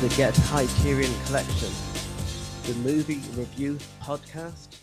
[0.00, 1.70] The Get Highterion Collection,
[2.64, 4.76] the movie review podcast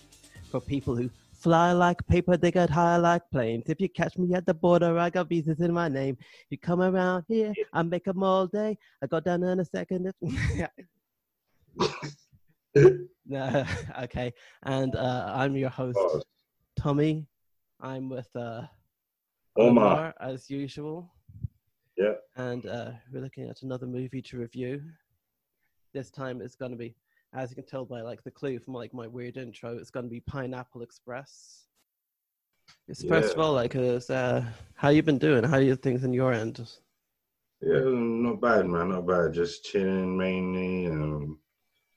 [0.52, 3.64] for people who fly like paper, they get high like planes.
[3.68, 6.18] If you catch me at the border, I got visas in my name.
[6.50, 8.78] You come around here, I make 'em all day.
[9.02, 10.12] I go down there in a second.
[13.26, 13.66] no,
[14.04, 16.22] okay, and uh, I'm your host, Oh,
[16.78, 17.26] Tommy.
[17.82, 18.64] I'm with uh,
[19.58, 20.14] Omar.
[20.20, 21.12] as usual.
[21.98, 22.14] Yeah.
[22.36, 24.82] And uh, we're looking at another movie to review.
[25.96, 26.94] This time it's going to be,
[27.34, 30.06] as you can tell by like the clue from like my weird intro, it's going
[30.06, 31.68] to be Pineapple Express.
[32.90, 34.44] It's first of all like, is, uh,
[34.76, 35.46] how you been doing?
[35.46, 36.70] How are you things on your end?
[37.62, 38.90] Yeah, not bad, man.
[38.90, 39.32] Not bad.
[39.32, 40.88] Just chilling mainly.
[40.88, 41.40] Um,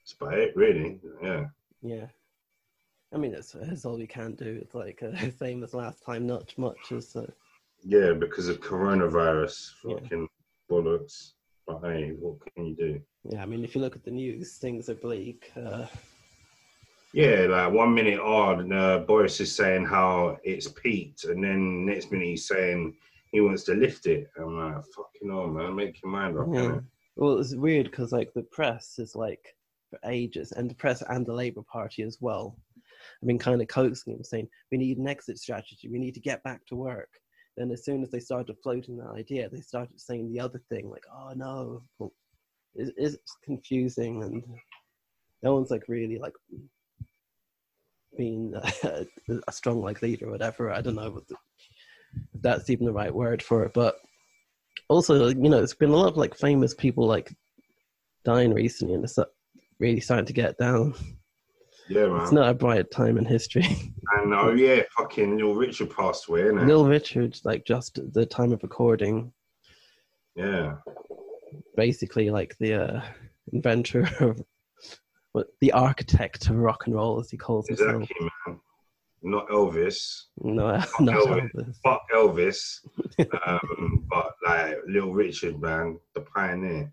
[0.01, 1.01] it's about it, really.
[1.21, 1.47] Yeah.
[1.83, 2.07] Yeah.
[3.13, 4.61] I mean, it's, it's all we can do.
[4.63, 6.93] It's like uh, same as last time, not much.
[6.93, 7.27] As, uh,
[7.83, 9.57] Yeah, because of coronavirus.
[9.85, 9.95] Yeah.
[9.97, 10.29] Fucking
[10.71, 11.33] bollocks.
[11.69, 13.01] But hey, what can you do?
[13.25, 15.53] yeah, I mean, if you look at the news, things are bleak.
[15.55, 15.87] Uh,
[17.13, 22.11] Yeah, like one minute, on, uh, Boris is saying how it's peaked, and then next
[22.11, 22.95] minute he's saying
[23.33, 24.29] he wants to lift it.
[24.39, 26.49] I'm like, fucking hell, man, make your mind up.
[26.53, 26.81] Yeah.
[27.17, 29.55] Well, it's weird because like the press is like
[29.91, 32.59] for ages, and the press and the Labour Party as well.
[33.23, 35.89] I mean, kind of coaxing him, saying we need an exit strategy.
[35.89, 37.11] We need to get back to work.
[37.59, 40.89] Then, as soon as they started floating that idea, they started saying the other thing,
[40.89, 42.13] like, "Oh no, well,
[42.77, 44.45] it, it's confusing," and
[45.43, 46.35] no one's like really like
[48.17, 48.55] being
[49.49, 50.71] a strong like leader or whatever.
[50.71, 51.35] I don't know the,
[52.33, 53.97] if that's even the right word for it, but
[54.89, 57.35] also, you know, it's been a lot of like famous people like
[58.25, 59.25] dying recently, and it's uh,
[59.81, 60.95] really starting to get down.
[61.89, 62.23] Yeah, man.
[62.23, 63.65] It's not a bright time in history.
[64.17, 66.67] and oh, yeah, fucking Little Richard passed away, innit?
[66.67, 69.33] Little Richard, like just at the time of recording,
[70.35, 70.77] Yeah.
[71.77, 73.03] basically like the uh,
[73.53, 74.43] inventor of
[75.33, 78.03] what the architect of rock and roll, as he calls himself.
[78.03, 78.61] Exactly, man.
[79.21, 80.25] Not Elvis.
[80.43, 81.51] No, Fuck not Elvis.
[81.55, 81.77] Elvis.
[81.83, 82.81] Fuck Elvis.
[83.47, 86.93] um, but like Little Richard, man, the pioneer.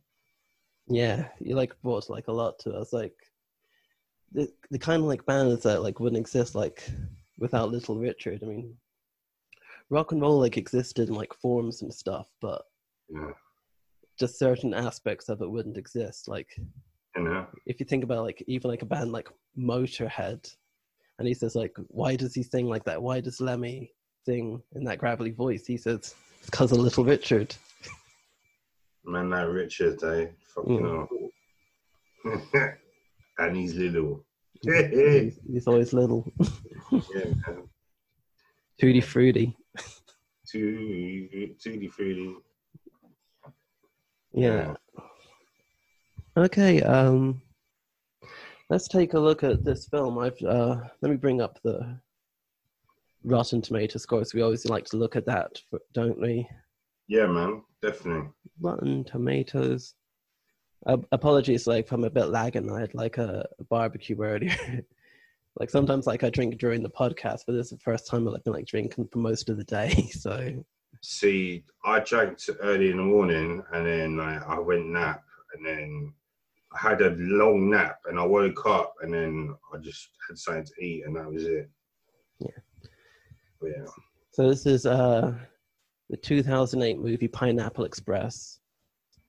[0.88, 2.94] Yeah, he like brought like a lot to us.
[2.94, 3.14] Like
[4.32, 6.84] the the kind of like bands that like wouldn't exist like
[7.38, 8.40] without Little Richard.
[8.44, 8.76] I mean,
[9.90, 12.64] rock and roll like existed in like forms and stuff, but
[13.10, 13.32] Yeah.
[14.20, 16.28] just certain aspects of it wouldn't exist.
[16.28, 16.50] Like
[17.16, 17.48] You know?
[17.66, 20.54] if you think about like even like a band like Motorhead,
[21.20, 23.02] and he says like, why does he sing like that?
[23.02, 23.94] Why does Lemmy
[24.26, 25.66] sing in that gravelly voice?
[25.66, 26.16] He says it's
[26.50, 27.56] because of Little Richard.
[29.06, 30.28] Man, that Richard, eh?
[30.48, 31.08] Fucking
[32.26, 32.68] Mm.
[33.38, 34.26] and he's little.
[34.64, 36.32] he's, he's always little,
[36.92, 37.68] man.
[38.80, 39.56] tutti frutti.
[40.48, 42.36] Tutti tutti frutti.
[44.34, 44.76] Yeah.
[46.38, 46.82] Okay.
[46.82, 47.42] Um,
[48.70, 50.18] let's take a look at this film.
[50.18, 52.00] I've uh, let me bring up the
[53.24, 54.34] Rotten Tomato scores.
[54.34, 55.60] We always like to look at that,
[55.94, 56.48] don't we?
[57.08, 58.30] Yeah, man, definitely.
[58.62, 59.94] Rotten Tomatoes.
[60.86, 62.72] Uh, apologies, like if I'm a bit lagging.
[62.72, 64.56] I had like a, a barbecue earlier.
[65.60, 68.44] like sometimes, like I drink during the podcast, but this is the first time I've
[68.44, 70.10] been like drinking for most of the day.
[70.14, 70.64] So
[71.02, 75.24] See, I drank early in the morning and then like, I went nap
[75.54, 76.14] and then
[76.74, 80.66] I had a long nap and I woke up and then I just had something
[80.66, 81.70] to eat and that was it.
[82.40, 82.50] Yeah.
[83.62, 83.86] But yeah.
[84.32, 85.34] So this is uh,
[86.10, 88.60] the 2008 movie Pineapple Express.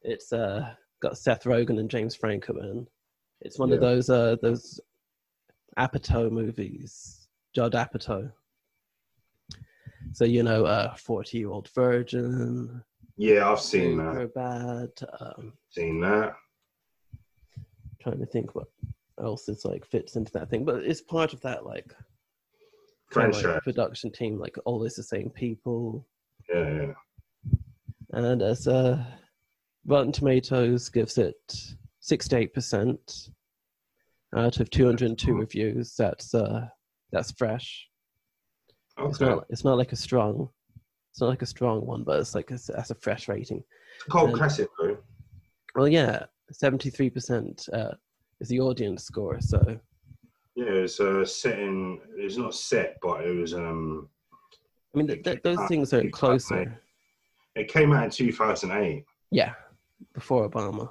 [0.00, 0.70] It's uh,
[1.06, 2.86] got Seth Rogen and James Franco in.
[3.40, 4.80] It's one of those uh, those
[5.78, 8.32] Apatow movies, Judd Apatow.
[10.12, 12.82] So you know, uh, Forty Year Old Virgin,
[13.16, 14.34] Yeah, I've seen that.
[14.34, 14.90] Bad.
[15.20, 16.34] Um, Seen that.
[18.00, 18.68] trying to think what
[19.20, 21.94] else is like fits into that thing, but it's part of that like
[23.14, 26.04] like, production team, like always the same people.
[26.52, 26.92] Yeah, yeah.
[28.10, 29.04] and as uh,
[29.86, 31.36] Rotten Tomatoes gives it
[32.02, 33.30] 68%
[34.36, 35.38] out of 202 cool.
[35.40, 35.94] reviews.
[35.96, 36.66] That's uh,
[37.12, 37.88] that's fresh.
[38.98, 40.48] It's not it's not like a strong
[41.16, 43.62] it's not like a strong one, but it's like a, that's a fresh rating.
[44.06, 44.98] It's and- classic though.
[45.74, 47.94] Well, yeah, 73% uh,
[48.40, 49.40] is the audience score.
[49.40, 49.78] So
[50.54, 52.00] Yeah, it's a setting.
[52.16, 53.54] It's not set, but it was.
[53.54, 54.08] um
[54.94, 56.80] I mean, th- th- those things are closer.
[57.54, 59.04] It came out in 2008.
[59.30, 59.52] Yeah,
[60.14, 60.90] before Obama.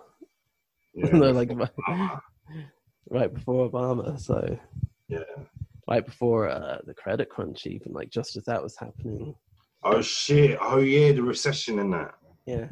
[0.94, 1.10] Yeah.
[1.14, 1.52] no, like
[1.88, 2.22] Ah,
[3.10, 4.20] right before Obama.
[4.20, 4.58] So
[5.08, 5.20] yeah.
[5.90, 9.36] right before uh, the credit crunch, even like just as that was happening.
[9.84, 10.58] Oh shit!
[10.62, 12.16] Oh yeah, the recession and that.
[12.46, 12.68] Yeah,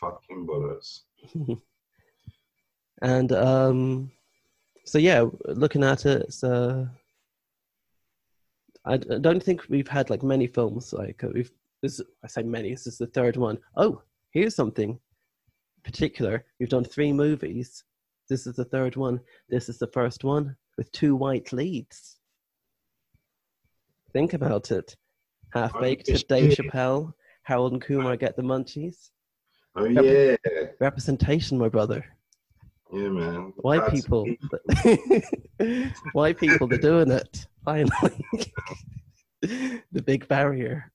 [0.00, 1.04] Fucking bullets.
[3.02, 4.10] and um,
[4.84, 6.86] so yeah, looking at it, it's, uh,
[8.84, 11.50] I, I don't think we've had like many films like uh, we've.
[11.82, 12.70] This I say many.
[12.70, 13.58] This is the third one.
[13.76, 14.98] Oh, here's something
[15.84, 16.44] particular.
[16.58, 17.84] You've done three movies.
[18.28, 19.20] This is the third one.
[19.48, 22.16] This is the first one with two white leads.
[24.12, 24.96] Think about it.
[25.52, 26.52] Half oh, baked Oh, with Dave.
[26.56, 27.12] Chappelle,
[27.42, 29.10] Harold and Kumar get the munchies.
[29.76, 32.04] Oh Rep- yeah, Representation, my brother.
[32.92, 33.52] yeah, man.
[33.56, 34.26] White That's- people.
[36.12, 37.46] White people, they're doing it.
[37.64, 38.24] Finally.
[39.42, 40.90] the big barrier.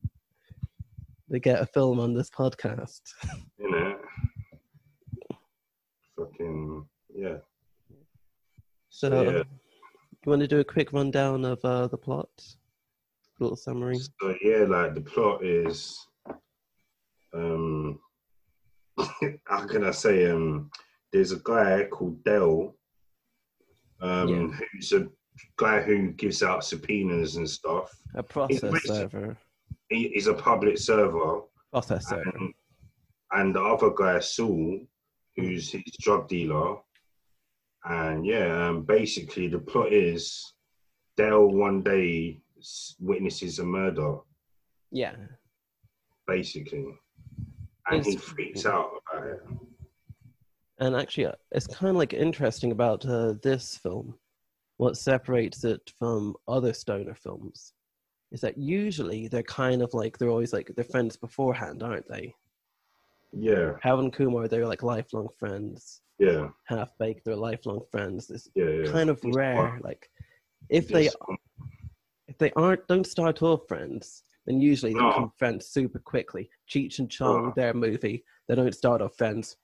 [1.30, 3.02] They get a film on this podcast.
[3.58, 3.96] You know,
[6.18, 6.86] fucking
[7.16, 7.38] yeah.
[8.90, 9.32] So, So, yeah.
[9.40, 12.30] you want to do a quick rundown of uh, the plot?
[13.40, 13.98] A little summary.
[13.98, 16.06] So yeah, like the plot is,
[17.34, 18.00] um,
[19.46, 20.30] how can I say?
[20.30, 20.70] Um,
[21.12, 22.76] there's a guy called Dale,
[24.02, 24.58] um, Yeah.
[24.74, 25.08] who's a
[25.58, 27.92] guy who gives out subpoenas and stuff.
[28.16, 29.38] A process basically- server.
[29.90, 31.42] He, he's a public server,
[31.82, 32.24] server.
[32.40, 32.54] and,
[33.32, 34.80] and the other guy Saul,
[35.36, 36.78] who's his drug dealer.
[37.84, 40.54] And yeah, um, basically the plot is
[41.18, 42.42] Dale one day
[43.00, 44.18] witnesses a murder.
[44.92, 45.16] Yeah.
[46.28, 46.88] basically.
[47.88, 49.42] And he freaks out about it.
[50.80, 54.16] And actually, it's kind of like interesting about uh, this film.
[54.78, 57.74] What separates it from other stoner films
[58.32, 62.34] is that usually they're kind of like they're always like they're friends beforehand, aren't they?
[63.32, 66.02] Yeah, Harold and Kumar, they're like lifelong friends.
[66.20, 68.30] yeah, Half baked, they're lifelong friends.
[68.30, 68.92] It's yeah, yeah.
[68.92, 69.80] kind of rare.
[69.84, 70.10] Like
[70.70, 71.10] if they
[72.28, 75.10] if they aren't don't start off friends, then usually they No.
[75.10, 76.50] become friends super quickly.
[76.70, 77.54] Cheech and Chong, No.
[77.56, 79.58] their movie, they don't start off friends.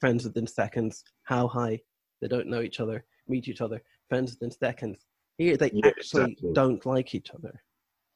[0.00, 1.04] Friends within seconds.
[1.22, 1.80] How high?
[2.20, 5.06] They don't know each other, meet each other, friends within seconds.
[5.38, 6.52] Here they Yeah, actually exactly.
[6.54, 7.62] don't like each other.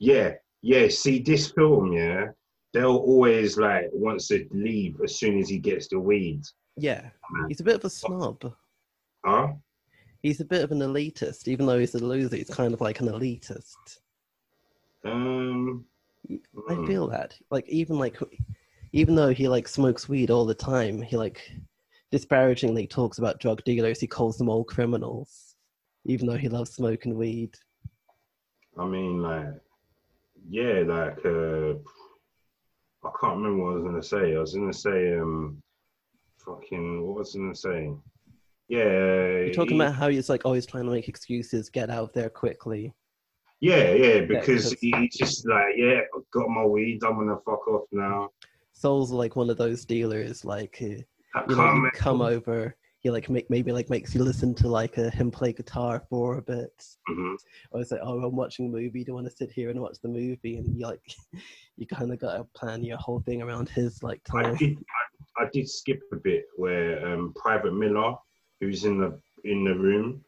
[0.00, 0.32] Yeah,
[0.62, 0.88] yeah.
[0.88, 2.28] See, this film, yeah,
[2.72, 6.42] they'll always like wants to leave as soon as he gets the weed.
[6.76, 7.10] Yeah.
[7.48, 8.52] He's a bit of a snob.
[9.24, 9.48] Huh?
[10.22, 13.00] He's a bit of an elitist, even though he's a loser, he's kind of like
[13.00, 14.00] an elitist.
[15.04, 15.84] Um,
[16.68, 16.86] I hmm.
[16.86, 17.36] feel that.
[17.50, 18.18] Like even like
[18.92, 21.40] even though he like smokes weed all the time, he like
[22.10, 24.00] disparagingly talks about drug dealers.
[24.00, 25.56] He calls them all criminals,
[26.04, 27.56] even though he loves smoking weed.
[28.78, 29.54] I mean, like,
[30.48, 31.74] yeah, like, uh,
[33.02, 34.36] I can't remember what I was gonna say.
[34.36, 35.62] I was gonna say, um,
[36.44, 37.90] fucking, what was I gonna say?
[38.68, 38.84] Yeah,
[39.44, 42.30] You're talking he- about how he's like always trying to make excuses, get out there
[42.30, 42.94] quickly.
[43.60, 47.66] Yeah, yeah, because because- he's just like, yeah, I got my weed, I'm gonna fuck
[47.68, 48.30] off now.
[48.72, 50.86] Saul's like one of those dealers, like uh,
[51.48, 52.74] you know, you come over.
[53.00, 56.36] He like make, maybe like makes you listen to like uh, him play guitar for
[56.36, 56.84] a bit.
[57.08, 57.36] Mhm.
[57.70, 59.02] Or it's like, oh, I'm watching a movie.
[59.02, 60.58] Do you want to sit here and watch the movie?
[60.58, 61.00] And you like,
[61.76, 64.78] you kind of got to plan your whole thing around his like time I did,
[65.38, 68.14] I, I did skip a bit where um, Private Miller,
[68.60, 70.22] who's in the in the room,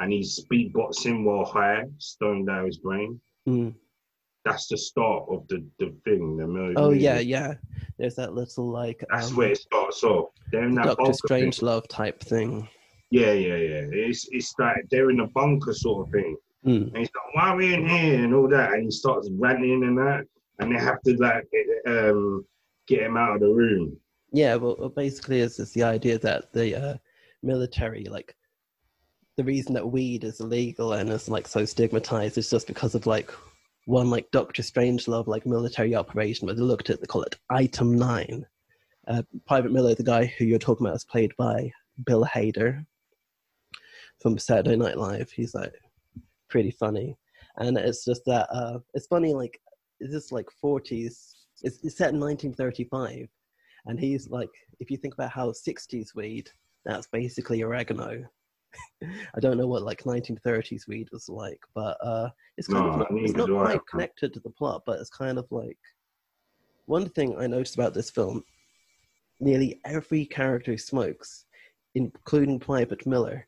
[0.00, 3.20] and he's speedboxing while high, stoned out his brain.
[3.48, 3.74] Mm.
[4.46, 6.36] That's the start of the the thing.
[6.36, 6.76] The movie.
[6.76, 7.54] Oh yeah, yeah.
[7.98, 10.30] There's that little like That's um, where it starts off.
[10.52, 11.66] They're in that Doctor bunker Strange thing.
[11.66, 12.68] love type thing.
[13.10, 13.84] Yeah, yeah, yeah.
[13.90, 16.36] It's it's like they're in a bunker sort of thing.
[16.64, 16.88] Mm.
[16.88, 18.72] And he's like, why are we in here and all that?
[18.72, 20.24] And he starts ranting and that.
[20.58, 21.46] And they have to like
[21.86, 22.44] um,
[22.86, 23.96] get him out of the room.
[24.32, 26.94] Yeah, well, well, basically, it's just the idea that the uh,
[27.42, 28.34] military, like,
[29.36, 33.06] the reason that weed is illegal and is like so stigmatized is just because of
[33.06, 33.30] like
[33.86, 37.96] one like Doctor Strangelove like military operation where they looked at they call it Item
[37.96, 38.46] Nine.
[39.08, 41.70] Uh, Private Miller, the guy who you're talking about, is played by
[42.04, 42.84] Bill Hader
[44.20, 45.30] from Saturday Night Live.
[45.30, 45.72] He's like
[46.50, 47.16] pretty funny,
[47.56, 49.60] and it's just that uh, it's funny like
[50.00, 51.32] it's just like 40s.
[51.62, 53.28] It's, it's set in 1935
[53.86, 54.50] and he's like
[54.80, 56.48] if you think about how 60s weed
[56.84, 58.24] that's basically oregano
[59.34, 62.98] i don't know what like 1930s weed was like but uh it's kind No, of
[62.98, 65.78] not, it's not quite connected to the plot but it's kind of like
[66.86, 68.42] one thing i noticed about this film
[69.40, 71.46] nearly every character who smokes
[71.96, 73.46] including private miller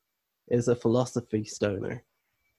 [0.49, 2.03] is a philosophy stoner.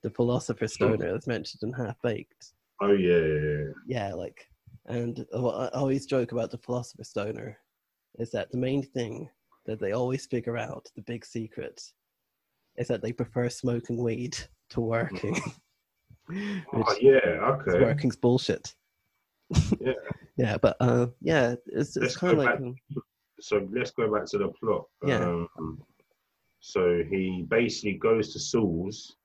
[0.03, 2.53] The philosopher stoner that's mentioned in half baked.
[2.81, 3.39] Oh yeah, yeah,
[3.87, 4.07] yeah.
[4.07, 4.47] yeah, like,
[4.85, 7.57] and what I always joke about the philosopher stoner
[8.19, 9.29] is that the main thing
[9.65, 11.81] that they always figure out, the big secret,
[12.79, 14.37] is that they prefer smoking weed
[14.71, 15.33] to working.
[16.27, 17.79] Which Oh yeah, okay.
[17.83, 18.73] working's bullshit.
[19.79, 19.93] Yeah.
[20.37, 22.75] yeah, but uh, yeah, it's, it's kind of like um,
[23.39, 24.85] so let's go back to the plot.
[25.05, 25.23] Yeah.
[25.25, 25.81] Um,
[26.61, 29.15] so he basically goes to Saul's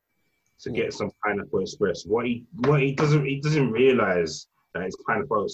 [0.61, 0.85] to Yeah.
[0.85, 2.05] get some pineapple express.
[2.07, 5.47] What he what he doesn't he doesn't realize that it's pineapple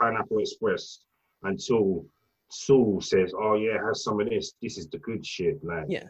[0.00, 1.00] pineapple express
[1.44, 2.04] until
[2.50, 4.54] Saul says, "Oh yeah, have some of this.
[4.60, 6.08] This is the good shit." Like Yeah.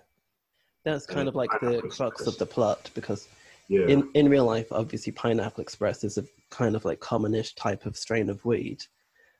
[0.84, 3.28] That's kind of like the Pineapple crux of the plot because
[3.68, 7.86] yeah, in in real life, obviously, Pineapple Express is a kind of like commonish type
[7.86, 8.84] of strain of weed,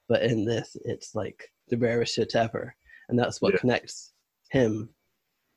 [0.08, 2.74] but in this, it's like the rarest shit ever,
[3.08, 3.60] and that's what Yeah.
[3.60, 4.12] connects
[4.50, 4.88] him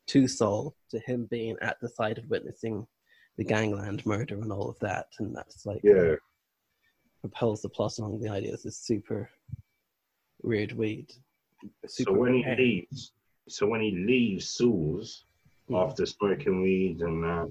[0.08, 2.86] to Saul, to him being at the site of witnessing
[3.38, 6.16] the gangland murder and all of that, and that's like yeah,
[7.22, 8.52] propels the plot along the idea.
[8.52, 9.30] This super
[10.42, 11.14] weird weed.
[11.86, 13.14] So when he leaves,
[13.48, 15.27] so when he leaves Yeah.
[15.76, 17.46] After smoking weed and uh,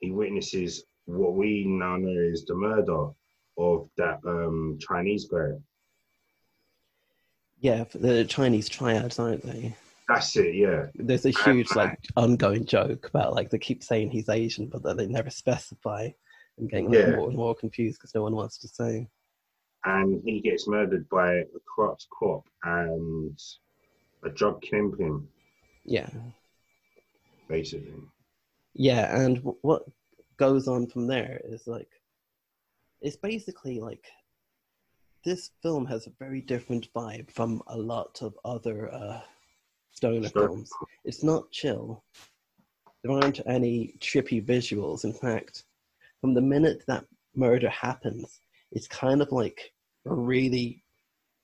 [0.00, 3.08] he witnesses what we now know is the murder
[3.56, 5.52] of that um, Chinese guy.
[7.60, 9.74] Yeah, the Chinese triads, aren't they?
[10.08, 10.86] That's it, yeah.
[10.94, 14.96] There's a huge like ongoing joke about like they keep saying he's Asian, but that
[14.96, 16.08] they never specify.
[16.58, 17.16] and getting like, Yeah.
[17.16, 19.08] more and more confused because no one wants to say.
[19.84, 23.38] And he gets murdered by a corrupt cop and
[24.24, 25.26] a drug kingpin,
[25.84, 26.10] Yeah,
[27.48, 28.02] basically.
[28.74, 29.84] yeah, and w- what
[30.36, 31.88] goes on from there is like
[33.00, 34.06] it's basically like
[35.24, 39.20] this film has a very different vibe from a lot of other uh,
[39.92, 40.48] stoner Sure.
[40.48, 40.70] films.
[41.04, 42.04] It's not chill.
[43.02, 45.04] There aren't any trippy visuals.
[45.04, 45.64] In fact,
[46.20, 48.40] from the minute that murder happens,
[48.72, 49.72] it's kind of like
[50.06, 50.82] a really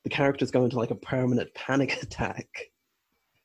[0.04, 2.49] the characters go into like a permanent panic attack.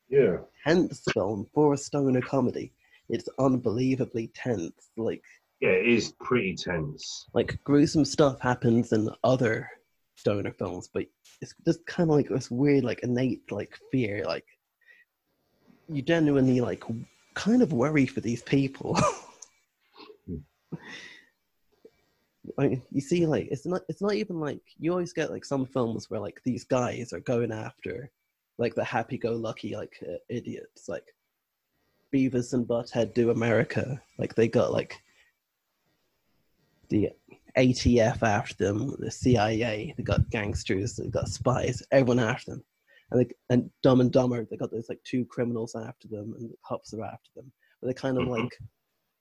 [0.10, 0.38] Yeah.
[0.66, 2.74] Tense film for a stoner comedy.
[3.10, 4.90] It's unbelievably tense.
[4.98, 5.24] Like
[5.62, 7.28] Yeah, it is pretty tense.
[7.34, 9.70] like gruesome stuff happens in other
[10.16, 11.06] stoner films, but
[11.42, 14.24] it's just kind of like this weird, like innate, like fear.
[14.26, 14.46] Like
[15.88, 16.84] you genuinely like
[17.36, 18.98] kind of worry for these people.
[22.58, 25.66] like you see, like it's not it's not even like you always get like some
[25.66, 28.12] films where like these guys are going after
[28.60, 31.16] like the happy-go-lucky like uh, idiots, like
[32.14, 34.02] Beavis and Butthead do America.
[34.20, 35.02] Like they got like
[36.90, 37.10] the
[37.58, 42.64] ATF after them, the CIA, they got gangsters, they got spies, everyone after them.
[43.12, 46.50] And they, and Dumb and Dumber, they got those like two criminals after them, and
[46.52, 47.52] the cops are after them.
[47.82, 48.42] But they kind of Mhm.
[48.42, 48.60] like,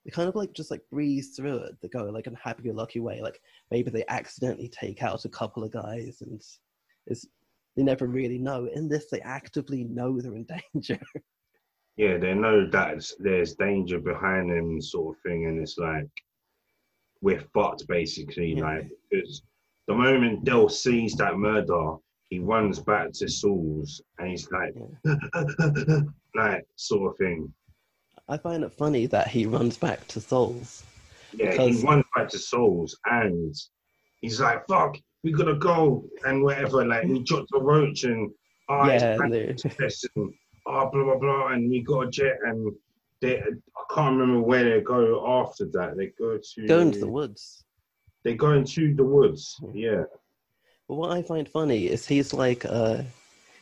[0.03, 1.75] they kind of like just like breeze through it.
[1.81, 3.21] They go like in a happy-go-lucky way.
[3.21, 3.41] Like
[3.71, 6.43] maybe they accidentally take out a couple of guys, and
[7.07, 7.25] it's
[7.79, 8.67] they never really know.
[8.75, 10.99] In this, they actively know they're in danger.
[11.95, 16.09] Yeah, they know that there's danger behind them, sort of thing, and it's like
[17.21, 18.55] we're fucked basically.
[18.55, 18.63] Yeah.
[18.65, 19.43] Like because
[19.87, 21.95] the moment Dale sees that murder,
[22.29, 24.75] he runs back to Saul's and he's like,
[26.35, 27.51] like sort of thing.
[28.27, 30.83] I find it funny that he runs back to Saul's.
[31.33, 33.55] Yeah, Because- he runs back to Saul's and
[34.21, 36.85] he's like, "Fuck, we gotta go," and whatever.
[36.85, 38.31] Like we dropped the roach and
[38.69, 40.33] it's yeah, and panic they're- and
[40.65, 42.73] oh, blah blah blah, and we got a jet and
[43.21, 43.39] they.
[43.41, 45.97] I can't remember where they go after that.
[45.97, 47.63] They go to go into the woods.
[48.23, 49.59] They go into the woods.
[49.73, 50.03] Yeah,
[50.87, 53.03] But what I find funny is he's like, uh,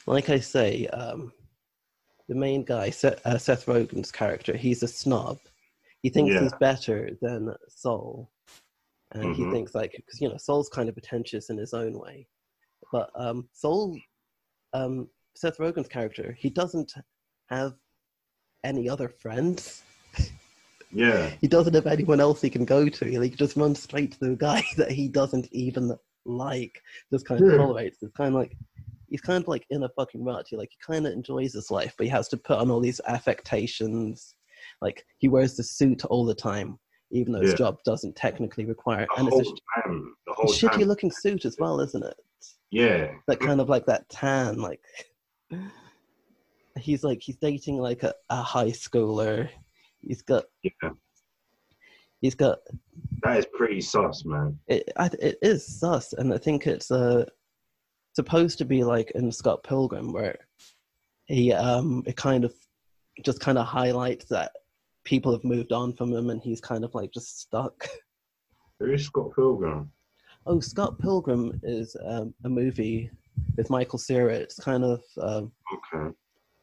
[0.07, 1.31] like I say, um,
[2.27, 5.37] the main guy, Seth, uh, Seth Rogen's character, he's a snob.
[6.01, 6.41] He thinks Yeah.
[6.41, 8.29] he's better than Saul,
[9.13, 9.51] and he Mhm.
[9.51, 12.27] thinks like, because you know, Saul's kind of pretentious in his own way,
[12.91, 13.97] but um, Saul,
[14.73, 16.93] um, Seth Rogen's character, he doesn't
[17.49, 17.73] have
[18.63, 19.83] any other friends.
[20.91, 23.05] yeah, He doesn't have anyone else he can go to.
[23.21, 25.95] He just runs straight to the guy that he doesn't even
[26.25, 26.81] like.
[27.11, 27.57] Just kind of Yeah.
[27.57, 28.01] tolerates.
[28.01, 28.57] It's kind of like
[29.09, 30.47] he's kind of like in a fucking rut.
[30.49, 32.81] He like he kind of enjoys his life, but he has to put on all
[32.81, 34.35] these affectations.
[34.81, 36.77] Like he wears the suit all the time,
[37.11, 37.57] even though his Yeah.
[37.57, 39.03] job doesn't technically require.
[39.03, 39.09] it.
[39.15, 39.51] the And whole it's
[39.83, 40.81] time, a, whole sh- shitty time.
[40.87, 42.15] looking suit as well, isn't it?
[42.71, 44.81] Yeah, That kind of like that tan, like.
[46.79, 49.49] He's like he's dating like a, a high schooler.
[50.01, 50.91] He's got yeah,
[52.21, 52.59] he's got
[53.23, 54.59] that is pretty sus, man.
[54.67, 57.25] it I, it is sus, and I think it's uh
[58.15, 60.37] supposed to be like in Scott Pilgrim, where
[61.25, 62.53] he um it kind of
[63.25, 64.51] just kind of highlights that
[65.07, 67.87] people have moved on from him, and he's kind of like just stuck.
[68.79, 69.89] Who is Scott Pilgrim?
[70.45, 73.09] Oh, Scott Pilgrim is um, a movie
[73.55, 74.33] with Michael Cera.
[74.33, 76.13] It's kind of um, Okay,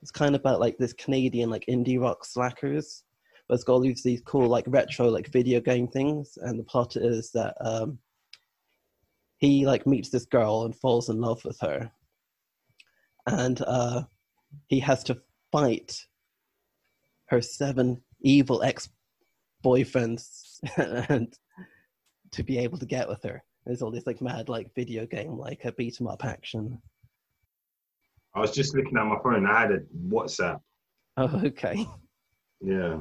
[0.02, 3.04] it's kind of about like this Canadian like indie rock slackers,
[3.48, 6.64] but it's got all these these cool like retro like video game things, and the
[6.64, 7.98] plot is that um,
[9.38, 11.90] he like meets this girl and falls in love with her,
[13.26, 14.02] and uh,
[14.66, 15.18] he has to
[15.50, 15.98] fight
[17.28, 18.88] her seven evil ex
[19.64, 20.58] boyfriends
[21.10, 21.32] and
[22.32, 23.42] to be able to get with her.
[23.64, 26.82] There's all this like mad like video game like a beat 'em up action.
[28.34, 29.46] I was just looking at my phone.
[29.46, 30.60] I had a WhatsApp.
[31.16, 31.86] Oh, okay.
[32.60, 33.00] Yeah.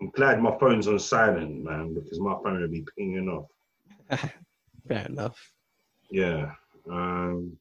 [0.00, 3.46] I'm glad my phone's on silent, man, because my phone would be pinging off.
[4.88, 5.38] Fair enough.
[6.10, 6.50] Yeah.
[6.90, 7.56] Um,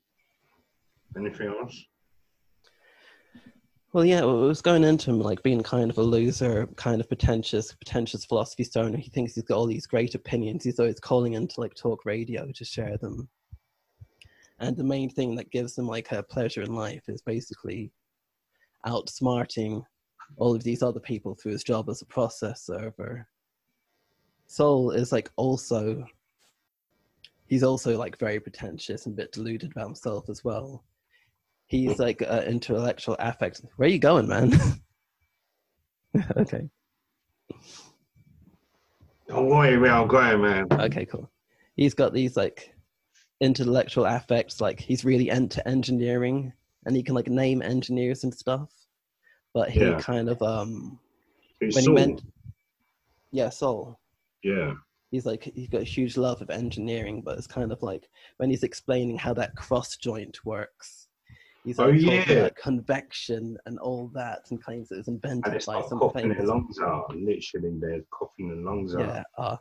[1.15, 1.79] anything else?
[3.95, 6.99] Well, yeah, well, it was going into him like being kind of a loser, kind
[6.99, 8.97] of pretentious, pretentious philosophy stoner.
[8.97, 10.65] He thinks he's got all these great opinions.
[10.65, 13.29] He's always calling into like talk radio to share them.
[14.59, 17.89] And the main thing that gives him like a pleasure in life is basically
[18.85, 19.81] outsmarting
[20.35, 23.25] all of these other people through his job as a process server.
[24.45, 26.05] Saul is like also
[27.47, 30.83] he's also like very pretentious and a bit deluded about himself as well.
[31.67, 33.61] He's like uh, intellectual affect.
[33.77, 34.53] Where are you going, man?
[36.37, 36.69] okay.
[39.27, 40.67] Don't worry where I'm going, man.
[40.71, 41.29] Okay, cool.
[41.75, 42.73] He's got these like
[43.41, 46.53] intellectual affects, like he's really into engineering
[46.85, 48.71] and he can like name engineers and stuff.
[49.53, 49.99] But he Yeah.
[49.99, 50.99] kind of um
[51.59, 52.21] Who's when he meant
[53.31, 53.99] yeah, Saul.
[54.43, 54.73] Yeah.
[55.11, 58.49] He's like he's got a huge love of engineering, but it's kind of like when
[58.49, 61.04] he's explaining how that cross joint works.
[61.65, 62.33] He's Oh, like talking yeah.
[62.43, 66.27] about convection and all that and claims it was And invented it's by some coughing
[66.29, 67.15] their famous lungs out.
[67.15, 69.01] Literally, they're coughing their lungs out.
[69.01, 69.23] Yeah.
[69.37, 69.57] Uh,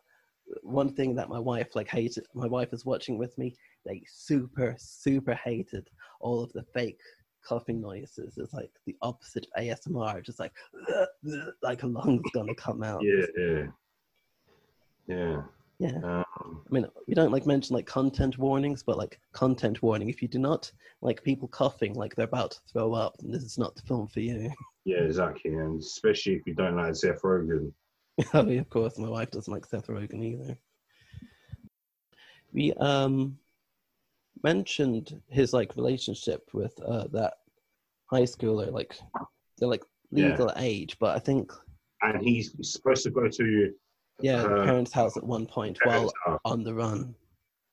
[0.62, 2.26] one thing that my wife like hated.
[2.34, 3.54] My wife is watching with me.
[3.86, 5.88] They super super hated
[6.20, 7.00] all of the fake
[7.46, 8.36] coughing noises.
[8.36, 10.22] It's like the opposite of ASMR.
[10.22, 10.52] Just like
[11.62, 13.02] like a lung's gonna come out.
[13.02, 13.66] Yeah, yeah.
[15.06, 15.42] Yeah.
[15.78, 15.96] Yeah.
[16.04, 20.08] Um, I mean, we don't like mention like content warnings, but like content warning.
[20.08, 23.42] If you do not like people coughing like they're about to throw up, then this
[23.42, 24.52] is not the film for you.
[24.84, 25.54] yeah, exactly.
[25.54, 27.72] And especially if you don't like Seth Rogen.
[28.34, 30.56] oh, yeah, of course, my wife doesn't like Seth Rogen either.
[32.52, 33.38] We um
[34.42, 37.34] mentioned his like relationship with uh that
[38.06, 38.96] high schooler, like
[39.58, 39.82] they're like
[40.12, 40.28] Yeah.
[40.28, 41.52] legal age, but I think
[42.02, 43.72] And he's supposed to go to
[44.20, 46.40] yeah, the Uh, parents' house at one point while house.
[46.44, 47.14] on the run.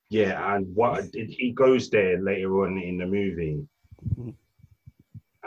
[0.10, 3.66] Yeah, and what did he goes there later on in the movie,
[4.06, 4.36] Mhm.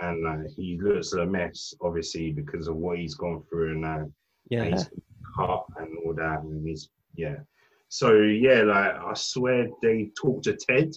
[0.00, 4.06] and uh, he looks a mess, obviously because of what he's gone through and uh,
[4.50, 4.88] Yeah, he's
[5.36, 7.40] cut and all that, and he's yeah.
[7.88, 10.94] So yeah, like I swear they talked to Ted.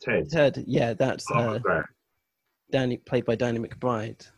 [0.00, 0.28] Ted.
[0.30, 0.64] Ted.
[0.66, 1.86] Yeah, that's Oh, uh, okay.
[2.70, 4.28] Danny, played by Danny McBride.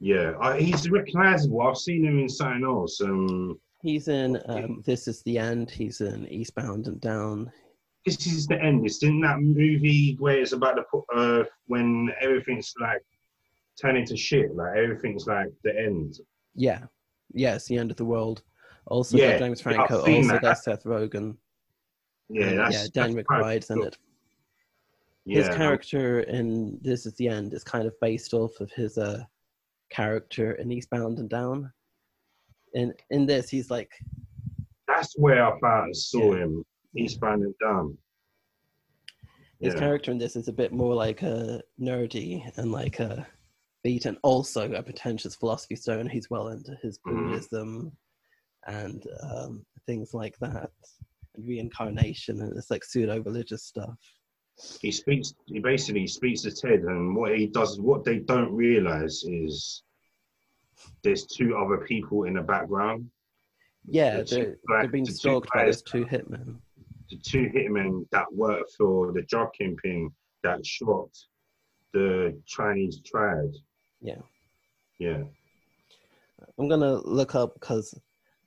[0.00, 1.60] Yeah, uh, he's recognizable.
[1.60, 3.00] I've seen him in something else.
[3.00, 5.70] Um, He's in um, This Is the End.
[5.70, 7.50] He's in Eastbound and Down.
[8.04, 8.84] this is the end.
[8.84, 13.02] It's in that movie where it's about the uh, when everything's like
[13.80, 14.54] turning to shit.
[14.54, 16.18] Like everything's like the end.
[16.54, 16.84] Yeah,
[17.32, 18.42] yeah, it's the end of the world.
[18.86, 20.00] Also, Yeah, James Franco.
[20.00, 20.42] Also that.
[20.42, 21.36] got Seth Rogen.
[22.28, 22.86] Yeah, and, that's yeah.
[22.94, 23.98] That's quite McBride's in it.
[25.24, 28.98] Yeah, His character in This Is the End is kind of based off of his
[28.98, 29.22] uh,
[29.90, 31.70] character in Eastbound and Down.
[32.74, 33.90] And in this, he's like
[34.86, 36.44] that's where I found saw Yeah.
[36.44, 36.64] him.
[36.96, 37.96] Eastbound and Down.
[39.60, 39.78] his Yeah.
[39.80, 43.26] character in this is a bit more like a nerdy and like a
[43.84, 46.08] beat, and also a pretentious philosophy stone.
[46.08, 47.28] He's well into his Mhm.
[47.28, 47.96] Buddhism
[48.66, 50.70] and um, things like that,
[51.34, 53.98] and reincarnation, and it's like pseudo religious stuff.
[54.80, 55.34] He speaks.
[55.46, 59.82] He basically speaks to Ted, and what he does, what they don't realize is
[61.02, 63.10] there's two other people in the background.
[63.86, 66.56] Yeah, The two they're, they're being the stalked by those two hitmen.
[67.10, 70.10] the two hitmen that work for the drug kingpin
[70.42, 71.08] that shot
[71.92, 73.54] the Chinese triad.
[74.00, 74.20] Yeah.
[74.98, 75.22] Yeah.
[76.58, 77.98] I'm gonna look up because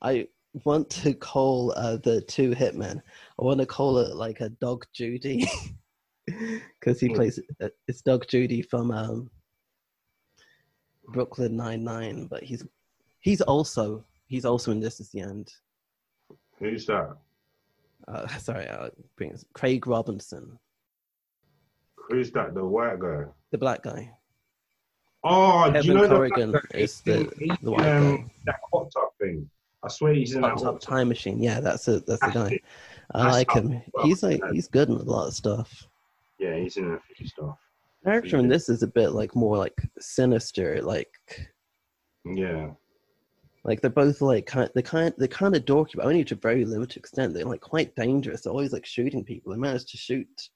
[0.01, 0.27] I
[0.65, 3.01] want to call uh, the two hitmen.
[3.39, 5.47] I want to call it like a Doug Judy
[6.25, 7.13] because he Hmm.
[7.15, 9.29] plays uh, it's Doug Judy from um,
[11.09, 12.65] Brooklyn Nine Nine, but he's
[13.19, 15.53] he's also he's also in This Is the End.
[16.59, 17.15] Who's that?
[18.07, 20.57] Uh, sorry, uh, bring this- Craig Robinson,
[22.09, 22.53] Who's that?
[22.53, 23.25] The white guy.
[23.51, 24.11] the black guy.
[25.25, 26.59] Oh, do you Kevin know the Corrigan guy?
[26.73, 27.31] is the-
[27.61, 28.25] the white um, guy.
[28.45, 29.49] That hot tub thing.
[29.83, 30.81] I swear he's in that Hot hot tub.
[30.81, 31.41] Time Machine.
[31.43, 32.05] Yeah, that's it.
[32.05, 32.49] That's the guy.
[32.53, 32.63] it.
[33.13, 33.81] I like him.
[34.03, 35.87] He's like he's good in a lot of stuff.
[36.39, 37.57] Yeah, he's in a few stuff.
[38.03, 41.09] Character in this is a bit like more like sinister, like
[42.25, 42.71] Yeah.
[43.63, 46.37] like they're both like kind they kind they're kind of dorky, but only to a
[46.37, 47.33] very limited extent.
[47.33, 48.41] They're like quite dangerous.
[48.41, 49.53] They're always like shooting people.
[49.53, 50.49] They managed to shoot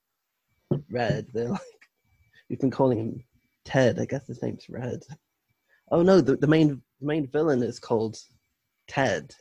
[0.91, 1.27] Red.
[1.33, 1.61] They're like
[2.49, 3.23] we've been calling him
[3.63, 3.99] Ted.
[3.99, 5.01] I guess his name's Red.
[5.91, 8.17] Oh no, the, the main the main villain is called
[8.89, 9.33] Ted.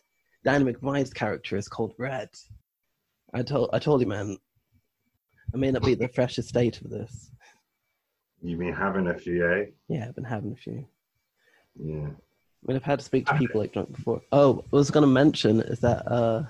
[0.45, 2.29] Danny McBride's character is called Red.
[3.35, 4.37] I told I told you, man.
[5.55, 7.31] I may not be the freshest state of this.
[8.43, 9.65] You've been having a few, eh?
[9.89, 10.87] Yeah, I've been having a few.
[11.83, 12.09] Yeah.
[12.09, 14.21] I mean, I've had to speak to people like drunk before.
[14.33, 16.43] Oh, I was going to mention is that uh,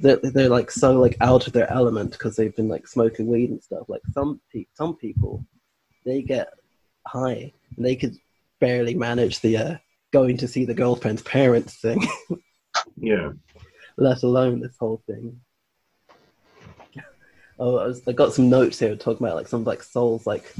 [0.00, 3.50] they're, they're like so like out of their element because they've been like smoking weed
[3.50, 3.88] and stuff.
[3.88, 5.44] Like some pe- some people,
[6.04, 6.48] they get
[7.06, 8.16] high and they could
[8.58, 9.76] barely manage the uh,
[10.12, 12.02] going to see the girlfriend's parents thing,
[12.96, 13.32] Yeah.
[13.96, 15.40] let alone this whole thing.
[17.60, 20.52] Oh, I, was, I got some notes here talking about like some like Saul's like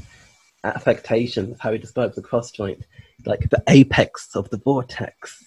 [0.63, 2.85] affectations, how he describes the cross joint,
[3.25, 5.43] like the apex of the vortex.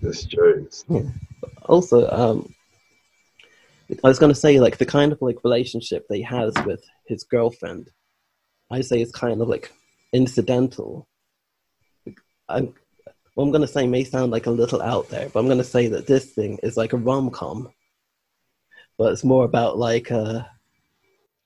[0.00, 0.84] That's jokes.
[1.64, 2.52] also um
[4.04, 6.84] i was going to say like the kind of like relationship that he has with
[7.06, 7.90] his girlfriend
[8.70, 9.72] i say is kind of like
[10.12, 11.08] incidental
[12.48, 12.74] i'm
[13.34, 15.58] what i'm going to say may sound like a little out there but i'm going
[15.58, 17.68] to say that this thing is like a rom-com
[19.00, 20.42] but it's more about like uh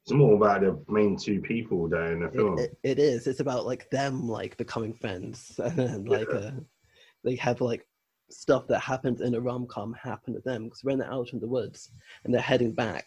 [0.02, 2.58] It's more about the main two people there in the film.
[2.58, 3.28] it, it is.
[3.28, 5.54] It's about like them like becoming friends.
[5.64, 6.50] And then like uh
[7.22, 7.86] they have like
[8.28, 10.64] stuff that happens in a rom-com happen to them.
[10.64, 11.92] Because when they're out in the woods
[12.24, 13.06] and they're heading back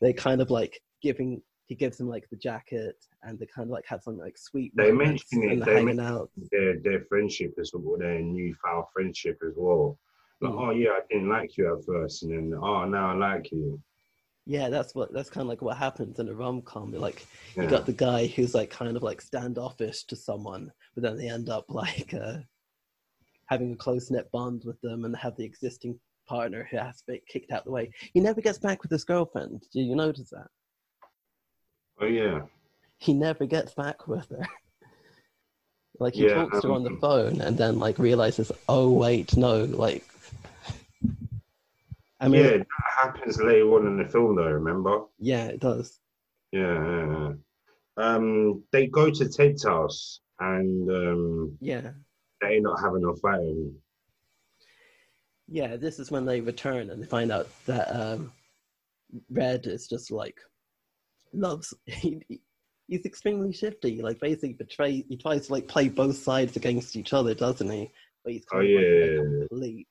[0.00, 3.72] they kind of like giving he gives them like the jacket and they kind of
[3.72, 6.30] like have some like sweet They moments mention it, they hanging out.
[6.52, 9.98] their their friendship as well, their newfound friendship as well.
[10.40, 10.58] Like, Mm.
[10.68, 13.80] oh yeah, I didn't like you at first, and then oh now I like you.
[14.46, 17.26] yeah that's what that's kind of like what happens in a rom-com like
[17.56, 17.64] Yeah.
[17.64, 21.28] you got the guy who's like kind of like standoffish to someone but then they
[21.28, 22.38] end up like uh
[23.46, 27.22] having a close-knit bond with them and have the existing partner who has to be
[27.28, 30.48] kicked out the way he never gets back with his girlfriend do you notice that
[32.00, 32.40] oh yeah,
[32.96, 34.46] he never gets back with her
[36.00, 38.90] like he Yeah, talks to her on the um, phone and then like realizes oh
[38.90, 40.02] wait no like
[42.20, 42.56] i mean yeah.
[42.58, 42.66] That
[43.14, 44.44] happens later on in the film, though.
[44.50, 45.00] Remember?
[45.18, 45.98] yeah it does
[46.52, 46.60] Yeah.
[46.74, 47.32] yeah, yeah.
[47.96, 51.90] Um, they go to Ted's house, and um, yeah
[52.40, 53.72] they end up having a fight.
[55.48, 58.32] Yeah, this is when they return and they find out that um,
[59.30, 60.38] Red is just like
[61.32, 61.74] loves.
[61.86, 62.40] He, he-
[62.86, 64.00] he's extremely shifty.
[64.02, 65.04] Like basically, betray.
[65.08, 67.90] He tries to like play both sides against each other, doesn't he?
[68.24, 69.88] But he's Oh, kind of like a complete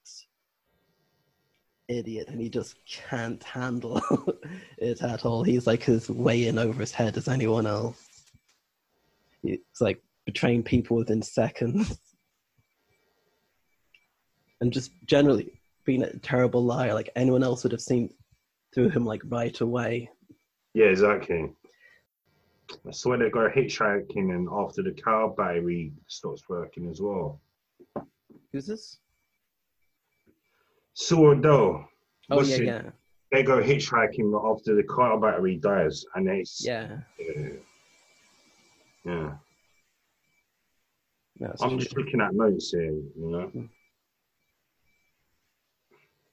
[1.89, 4.02] idiot, and he just can't handle
[4.78, 5.43] it at all.
[5.43, 8.02] He's like as way in over his head as anyone else.
[9.43, 11.97] It's like betraying people within seconds
[14.62, 16.93] and just generally being a terrible liar.
[16.93, 18.13] Like anyone else would have seen
[18.73, 20.10] through him like right away.
[20.73, 21.52] Yeah, exactly.
[22.88, 27.41] I swear they go hitchhiking, and after the car battery stops working as well.
[28.52, 28.99] Who's this?
[31.00, 31.88] Sourdough.
[32.30, 32.66] Oh What's yeah, it?
[32.66, 32.82] yeah,
[33.32, 36.44] They go hitchhiking after the car battery dies, and they.
[36.60, 36.98] yeah.
[39.06, 39.32] Yeah.
[41.62, 43.70] I'm just looking at notes here, you know.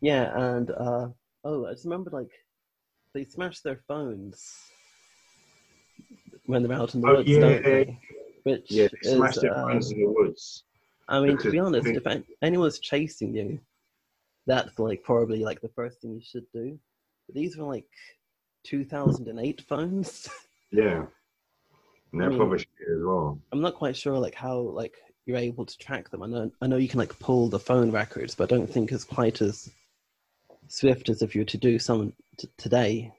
[0.00, 1.08] yeah, and uh,
[1.44, 2.32] oh, I just remember like
[3.14, 4.52] they smash their phones
[6.46, 7.40] when they're out in the Oh, woods, yeah.
[7.40, 7.98] don't they?
[8.42, 10.64] Which Yeah, they is, their uh, phones in the woods.
[11.08, 13.60] I mean, to be honest, if anyone's chasing you,
[14.46, 16.78] that's like probably like the first thing you should do.
[17.26, 17.88] But these were like
[18.64, 20.28] 2008 phones.
[20.72, 21.06] Yeah.
[22.12, 23.40] And they're I mean, probably as well.
[23.52, 26.24] I'm not quite sure like how like you're able to track them.
[26.24, 28.90] I know I know you can like pull the phone records, but I don't think
[28.90, 29.70] it's quite as
[30.66, 33.12] swift as if you were to do some t- today.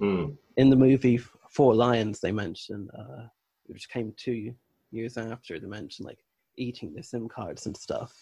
[0.00, 0.36] Mm.
[0.56, 1.18] In the movie
[1.50, 3.26] Four Lions, they mentioned, uh,
[3.66, 4.54] which came two
[4.92, 6.20] years after, they mentioned like
[6.56, 8.14] eating the SIM cards and stuff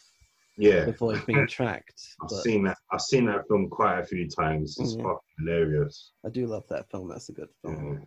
[0.58, 0.86] Yeah.
[0.88, 2.00] avoid being tracked.
[2.22, 2.76] I've But seen that.
[2.92, 4.76] I've seen that film quite a few times.
[4.78, 5.02] It's Yeah.
[5.04, 6.10] fucking hilarious.
[6.26, 7.08] I do love that film.
[7.08, 7.94] That's a good film.
[8.00, 8.04] Yeah.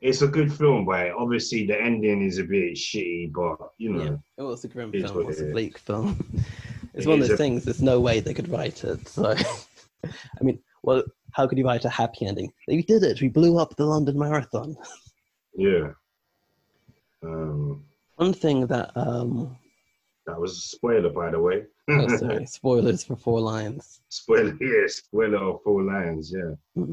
[0.00, 3.32] It's a good film, but obviously the ending is a bit shitty.
[3.32, 5.04] But you know, Yeah, it was a grim film.
[5.20, 6.24] It was a bleak film.
[6.94, 7.64] it's It one of those a- things.
[7.64, 9.06] There's no way they could write it.
[9.08, 9.34] So,
[10.04, 12.52] I mean, well, how could you write a happy ending?
[12.68, 13.20] We did it.
[13.20, 14.76] We blew up the London Marathon.
[15.54, 15.92] yeah.
[17.22, 17.84] Um,
[18.16, 19.56] One thing that, um,
[20.26, 21.64] that was a spoiler, by the way.
[21.88, 24.00] Oh, sorry, spoilers for Four Lions.
[24.08, 26.32] spoiler, yeah, spoiler of Four Lions.
[26.34, 26.84] Yeah.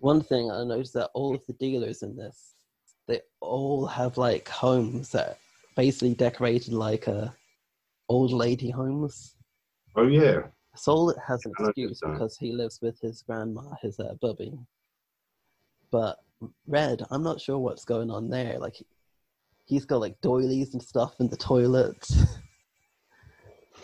[0.00, 2.54] One thing I noticed that all of the dealers in this,
[3.06, 5.36] they all have like homes that are
[5.76, 7.28] basically decorated like uh,
[8.08, 9.34] old lady homes.
[9.96, 10.42] Oh yeah.
[10.76, 14.56] Saul has an excuse because he lives with his grandma, his uh, bubby.
[15.90, 16.18] But
[16.66, 18.58] Red, I'm not sure what's going on there.
[18.58, 18.76] Like,
[19.68, 22.08] he's got like doilies and stuff in the toilet.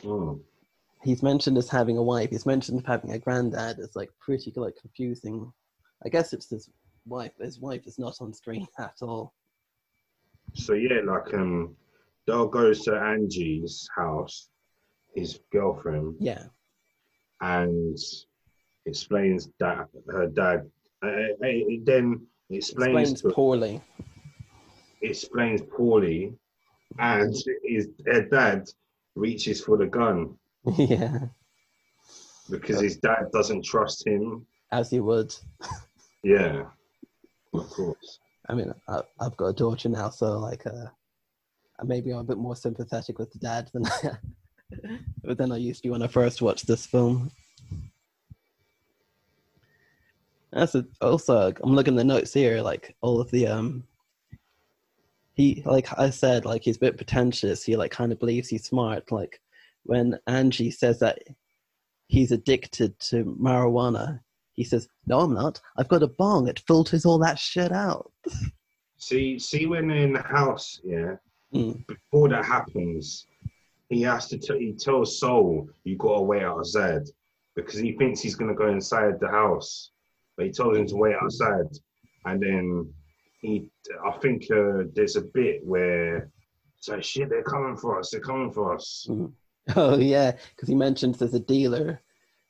[0.03, 0.41] Mm.
[1.03, 2.31] He's mentioned as having a wife.
[2.31, 3.79] He's mentioned as having a granddad.
[3.79, 5.53] It's like pretty like confusing.
[6.05, 6.71] I guess it's his
[7.07, 7.33] wife.
[7.39, 9.35] His wife is not on screen at all.
[10.55, 11.77] So yeah, like um,
[12.27, 14.49] Dale goes to Angie's house,
[15.15, 16.45] his girlfriend, Yeah,
[17.41, 17.99] and
[18.87, 20.71] explains that her dad.
[21.03, 23.81] Uh, uh, it then explains explains to- poorly.
[25.05, 26.35] Explains poorly,
[26.99, 27.89] and his
[28.31, 28.69] dad
[29.15, 30.37] reaches for the gun
[30.77, 31.19] yeah,
[32.51, 34.47] because his dad doesn't trust him.
[34.73, 35.35] as he would.
[36.27, 36.65] Yeah,
[37.53, 38.19] of course.
[38.49, 40.87] I mean, I, I've got a daughter now, so like, uh,
[41.85, 43.85] maybe I'm a bit more sympathetic with the dad than
[45.23, 47.31] but than I used to when I first watched this film.
[50.51, 53.85] That's a, also I'm looking at the notes here, like all of the um.
[55.35, 57.65] He like I said, like he's a bit pretentious.
[57.65, 59.11] He like kind of believes he's smart.
[59.11, 59.41] Like
[59.83, 61.19] when Angie says that
[62.07, 64.21] he's addicted to marijuana,
[64.53, 65.61] he says, "No, I'm not.
[65.77, 66.49] I've got a bong.
[66.49, 68.13] It filters all that shit out."
[68.97, 71.17] See, see when in the house, yeah.
[71.53, 71.87] Mm.
[71.87, 73.27] Before that happens,
[73.89, 74.39] he has to.
[74.39, 77.03] T- he tells Saul, "You gotta wait outside,"
[77.57, 79.91] because he thinks he's gonna go inside the house,
[80.37, 81.67] but he tells him to wait outside,
[82.25, 82.95] and then
[83.45, 83.71] he.
[84.07, 86.31] I think uh, there's a bit where
[86.79, 88.11] it's like, "Shit, they're coming for us.
[88.11, 89.07] They're coming for us."
[89.77, 92.03] Oh yeah, because he mentions there's a dealer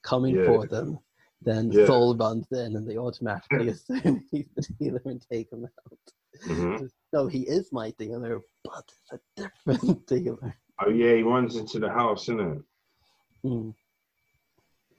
[0.02, 0.46] coming Yeah.
[0.46, 0.98] for them.
[1.42, 1.86] Then Yeah.
[1.86, 5.98] Saul runs in, and they automatically assume he's the dealer and take him out.
[6.48, 6.90] Mhm.
[7.12, 9.20] No, he is my dealer, but it's a
[9.66, 10.56] different dealer.
[10.84, 12.64] Oh yeah, he runs into the house, innit?
[13.44, 13.72] Mm,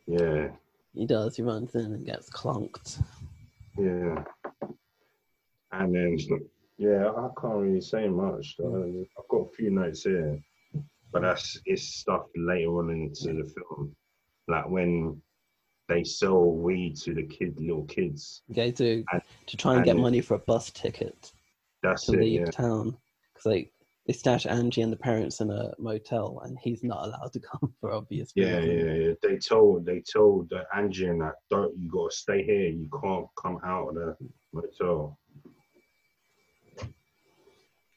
[0.07, 0.51] Yeah,
[0.93, 1.35] he does.
[1.35, 3.01] He runs in and gets clunked.
[3.77, 4.23] yeah.
[5.79, 6.17] And then,
[6.77, 8.55] yeah, I can't really say much.
[8.63, 10.39] I've got a few notes here,
[11.11, 13.95] but that's it's stuff later on into the film,
[14.47, 15.21] like when
[15.87, 18.41] they sell weed to the kid, little kids.
[18.51, 21.31] Okay, to And- to try and get and- money for a bus ticket
[21.83, 22.19] That's to it.
[22.21, 22.97] leave Yeah, town.
[23.33, 23.71] Because like
[24.07, 27.73] they stash Angie and the parents in a motel, and he's not allowed to come
[27.79, 28.83] for obvious yeah, reasons.
[28.83, 29.13] yeah, yeah.
[29.21, 32.69] They told they told uh, Angie and that don't you gotta stay here.
[32.69, 34.15] You can't come out of the
[34.53, 35.19] motel.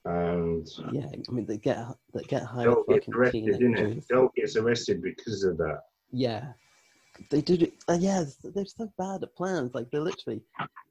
[0.08, 1.78] And Yeah, I mean they get
[2.14, 4.08] they get high Dale gets arrested, didn't it?
[4.08, 5.80] Dale gets arrested because of that.
[6.10, 6.52] Yeah,
[7.30, 7.74] they it.
[7.88, 9.74] Uh, yeah, they're so bad at plans.
[9.74, 10.40] Like they literally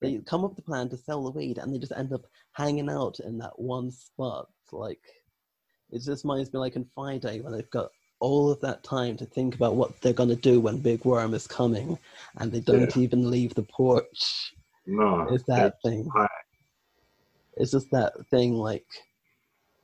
[0.02, 2.26] they come up with the plan to sell the weed, and they just end up
[2.52, 4.50] hanging out in that one spot.
[4.72, 5.02] Like
[5.90, 9.26] it just reminds me like in Friday when they've got all of that time to
[9.26, 11.98] think about what they're gonna do when Big Worm is coming,
[12.38, 14.54] and they don't even leave the porch.
[14.86, 16.08] No, It's that thing.
[16.14, 16.28] high.
[17.56, 18.86] It's just that thing like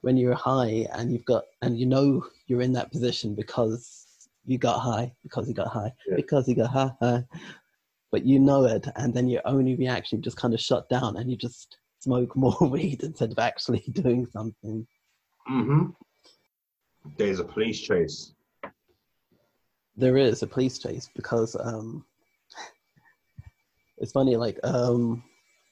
[0.03, 4.05] when you're high and you've got and you know you're in that position because
[4.45, 6.17] you got high, because you got high, Yeah.
[6.17, 7.23] because you got high, high.
[8.11, 11.31] But you know it, and then your only reaction just kind of shut down, and
[11.31, 14.85] you just smoke more weed instead of actually doing something.
[15.47, 15.85] hmm
[17.17, 18.33] There's a police chase.
[19.95, 22.03] There is a police chase because um,
[23.99, 24.35] it's funny.
[24.35, 25.23] Like um,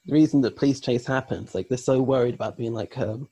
[0.06, 3.28] the reason the police chase happens, like they're so worried about being like um,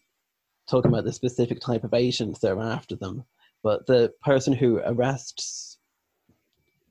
[0.71, 3.25] talking about the specific type of agents that are after them,
[3.63, 5.79] but the person who arrests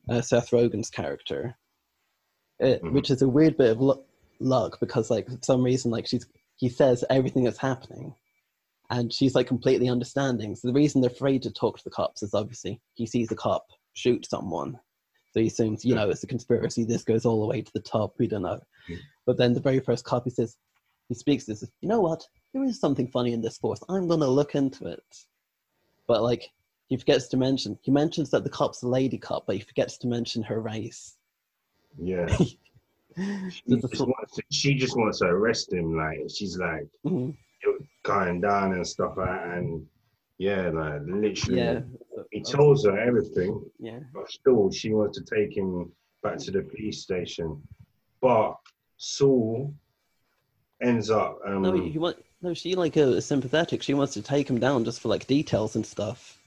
[0.09, 1.55] uh, Seth Rogen's character,
[2.59, 2.93] it, Mhm.
[2.93, 4.03] which is a weird bit of lu-
[4.39, 6.25] luck because like for some reason like she's
[6.57, 8.13] he says everything that's happening
[8.89, 10.55] and she's like completely understanding.
[10.55, 13.35] So the reason they're afraid to talk to the cops is obviously he sees a
[13.35, 14.79] cop shoot someone.
[15.31, 17.81] So he assumes you know it's a conspiracy this goes all the way to the
[17.81, 18.59] top we don't know.
[19.25, 20.57] But then the very first cop he says
[21.09, 24.27] he speaks this you know what there is something funny in this force i'm gonna
[24.27, 25.25] look into it
[26.07, 26.49] but like
[26.87, 29.97] he forgets to mention he mentions that the cop's a lady cop but he forgets
[29.97, 31.17] to mention her race
[31.97, 32.27] Yeah.
[33.49, 35.97] She just, wants to, she just wants to arrest him.
[35.97, 37.35] Like she's like Mhm.
[38.03, 39.57] going down and stuff like that.
[39.57, 39.85] And
[40.37, 41.81] yeah, like literally, yeah
[42.31, 45.91] he tells her everything, yeah but still she wants to take him
[46.23, 47.61] back to the police station.
[48.21, 48.55] But
[48.97, 49.73] Saul
[50.81, 51.39] ends up.
[51.45, 52.53] Um, No, you want no.
[52.53, 53.83] She like uh, is sympathetic.
[53.83, 56.37] She wants to take him down just for like details and stuff.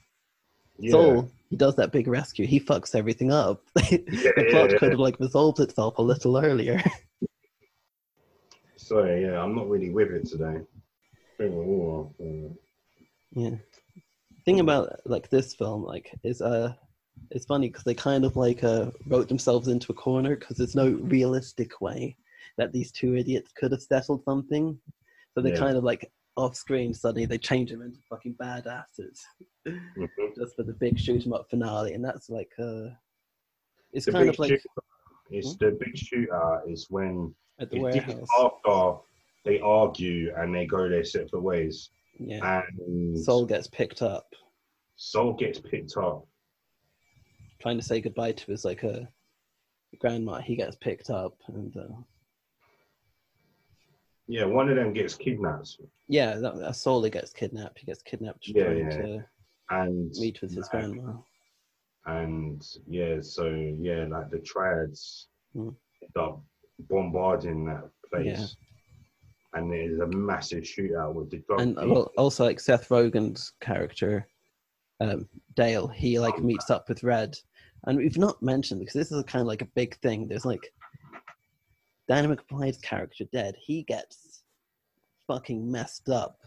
[0.77, 2.47] yeah, So he does that big rescue.
[2.47, 3.61] He fucks everything up.
[3.75, 4.77] the yeah, plot yeah.
[4.77, 6.81] could have like resolved itself a little earlier.
[8.77, 10.59] Sorry, yeah, I'm not really with it today.
[11.39, 12.49] Uh,
[13.31, 13.55] yeah.
[14.45, 16.73] Thing about like this film, like, is uh,
[17.31, 20.75] it's funny because they kind of like uh, wrote themselves into a corner because there's
[20.75, 22.15] no realistic way
[22.57, 24.79] that these two idiots could have settled something.
[25.33, 25.59] So they Yeah.
[25.59, 29.19] kind of like off screen suddenly they change them into fucking badasses
[29.67, 30.35] Mhm.
[30.35, 32.89] just for the big shoot 'em up finale, and that's like uh,
[33.91, 34.65] it's The kind of like shoot-
[35.29, 38.27] it's the big shooter is when at the warehouse.
[38.39, 38.99] after
[39.45, 44.33] they argue and they go their separate ways, Yeah, and Saul gets picked up,
[44.95, 46.27] Saul gets picked up.
[47.59, 49.07] trying to say goodbye to his like a
[49.99, 50.39] grandma.
[50.41, 52.01] He gets picked up, and uh,
[54.27, 57.79] Yeah, one of them gets kidnapped, yeah, that, that gets kidnapped.
[57.79, 58.89] He gets kidnapped Yeah, trying yeah.
[58.97, 59.25] to
[59.69, 61.13] and meet with his grandma.
[62.05, 63.47] and yeah, so
[63.79, 65.75] yeah, like the triads Mm.
[66.01, 66.41] end up
[66.89, 68.55] bombarding that place,
[69.53, 71.61] and there's a massive shootout with the drug.
[71.61, 72.11] and people.
[72.17, 74.27] also like Seth Rogen's character,
[74.99, 77.37] um, Dale, he like meets up with Red,
[77.85, 80.27] and we've not mentioned because this is kind of like a big thing.
[80.27, 80.73] There's like
[82.07, 83.55] Danny McBride's character dead.
[83.59, 84.43] He gets
[85.27, 86.39] fucking messed up.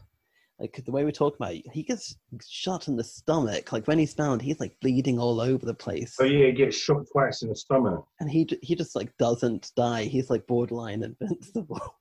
[0.58, 2.16] Like the way we talk about it, he gets
[2.46, 3.72] shot in the stomach.
[3.72, 6.76] Like when he's found, he's like bleeding all over the place, oh yeah, he gets
[6.78, 8.06] shot twice in the stomach.
[8.20, 10.04] and he he just like doesn't die.
[10.04, 11.96] He's like borderline invincible.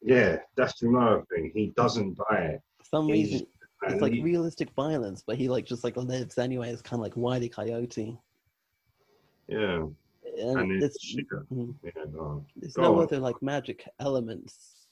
[0.00, 1.50] Yeah, that's another thing.
[1.54, 2.58] He doesn't die.
[2.78, 3.46] For some He's- reason,
[3.88, 6.70] it's like he- realistic violence, but he like just like lives anyway.
[6.70, 8.16] It's kind of like Wiley Coyote.
[9.48, 9.84] yeah,
[10.38, 11.46] And, and it's, it's shooter.
[11.52, 11.74] mm,
[12.56, 13.02] there's no on.
[13.02, 14.86] other like magic elements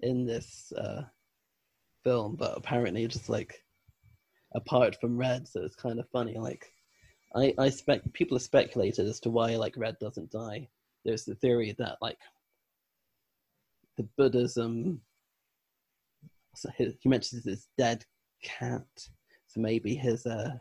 [0.00, 1.02] in this uh,
[2.02, 3.64] film, but apparently just like
[4.54, 6.36] apart from Red, so it's kind of funny.
[6.38, 6.70] Like
[7.34, 10.68] I I spec people have speculated as to why like Red doesn't die.
[11.04, 12.18] There's the theory that like
[13.96, 15.00] the Buddhism.
[16.56, 18.04] So he, he mentions his dead
[18.42, 18.86] cat,
[19.46, 20.54] so maybe his uh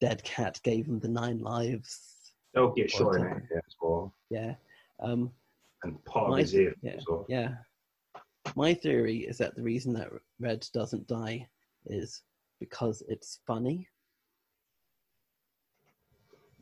[0.00, 2.17] dead cat gave him the nine lives.
[2.58, 4.56] They'll get shot in it as well, Yeah.
[4.98, 5.32] Um,
[5.84, 7.24] and part My- of his ear yeah, well.
[7.28, 7.54] yeah.
[8.56, 11.46] My theory is that the reason that Red doesn't die
[11.86, 12.22] is
[12.58, 13.86] because it's funny.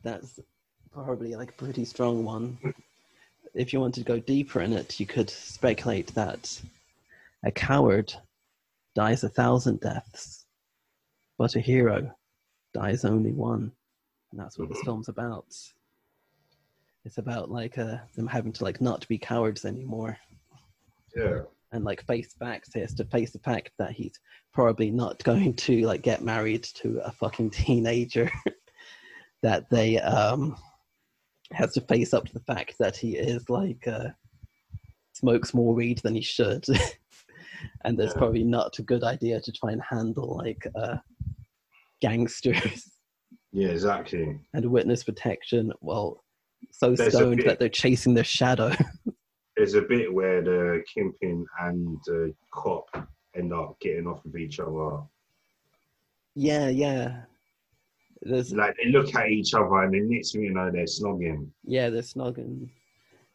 [0.02, 0.38] That's
[0.92, 2.59] probably like a pretty strong one.
[3.54, 6.61] If you wanted to go deeper in it, you could speculate that
[7.42, 8.12] a coward
[8.94, 10.44] dies a thousand deaths,
[11.38, 12.14] but a hero
[12.74, 13.72] dies only one.
[14.32, 14.85] And that's what this Mhm.
[14.85, 15.46] film's about.
[17.07, 20.19] It's about like uh, them having to like not be cowards anymore
[21.16, 22.71] Yeah, and like face facts.
[22.75, 24.19] He has to face the fact that he's
[24.53, 28.29] probably not going to like get married to a fucking teenager.
[29.45, 30.57] that they um
[31.53, 34.09] has to face up to the fact that he is like uh
[35.12, 36.64] smokes more weed than he should.
[37.85, 38.19] and it's Yeah.
[38.19, 40.97] probably not a good idea to try and handle like uh
[42.03, 42.90] gangsters
[43.53, 44.40] yeah, exactly.
[44.55, 46.25] and witness protection while
[46.70, 48.72] so There's stoned bit- that they're chasing their shadow.
[49.57, 52.85] There's a bit where the Kingpin and the cop
[53.35, 54.98] end up getting off of each other.
[56.35, 57.22] yeah, yeah.
[58.22, 61.48] There's Like they look at each other, and the next thing you know, they're snogging.
[61.64, 62.68] Yeah, they're snogging.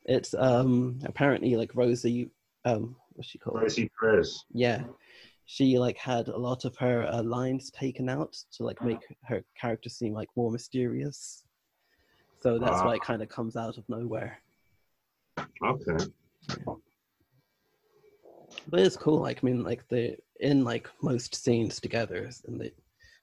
[0.06, 2.30] It's um apparently like Rosie
[2.66, 3.62] um what's she called?
[3.62, 4.44] Rosie Perez.
[4.52, 4.84] Yeah.
[5.46, 9.44] She like had a lot of her uh, lines taken out to like make her
[9.60, 11.44] character seem like more mysterious.
[12.42, 14.42] So that's why it kind of comes out of nowhere.
[15.64, 16.06] Okay.
[18.68, 19.20] But it's cool.
[19.20, 22.72] Like I mean, like they're in like most scenes together, and they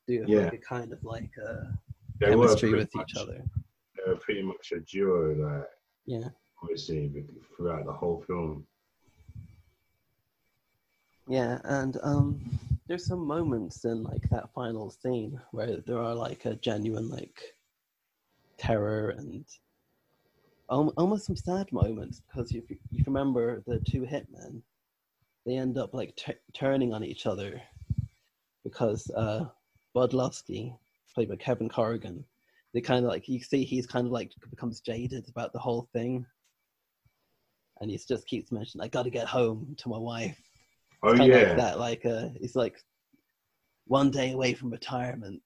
[0.06, 0.44] do have, Yeah.
[0.44, 1.64] like a kind of like uh,
[2.20, 3.42] They chemistry with much, each other.
[3.96, 5.68] They were pretty much a duo, like
[6.06, 6.28] Yeah.
[6.62, 7.12] obviously
[7.56, 8.66] throughout the whole film.
[11.26, 12.40] Yeah, and um,
[12.86, 17.54] there's some moments in like that final scene where there are like a genuine like
[18.58, 19.44] terror and
[20.70, 24.62] al- almost some sad moments because if you, you remember the two hitmen,
[25.46, 27.60] they end up like t- turning on each other
[28.64, 29.46] because uh,
[29.94, 30.76] Bud Lusky,
[31.14, 32.24] played by Kevin Corrigan,
[32.74, 35.88] they kind of like you see he's kind of like becomes jaded about the whole
[35.92, 36.26] thing,
[37.80, 40.38] and he just keeps mentioning, "I got to get home to my wife."
[41.02, 41.78] Oh yeah, like that.
[41.78, 42.76] Like uh, he's like
[43.86, 45.42] one day away from retirement.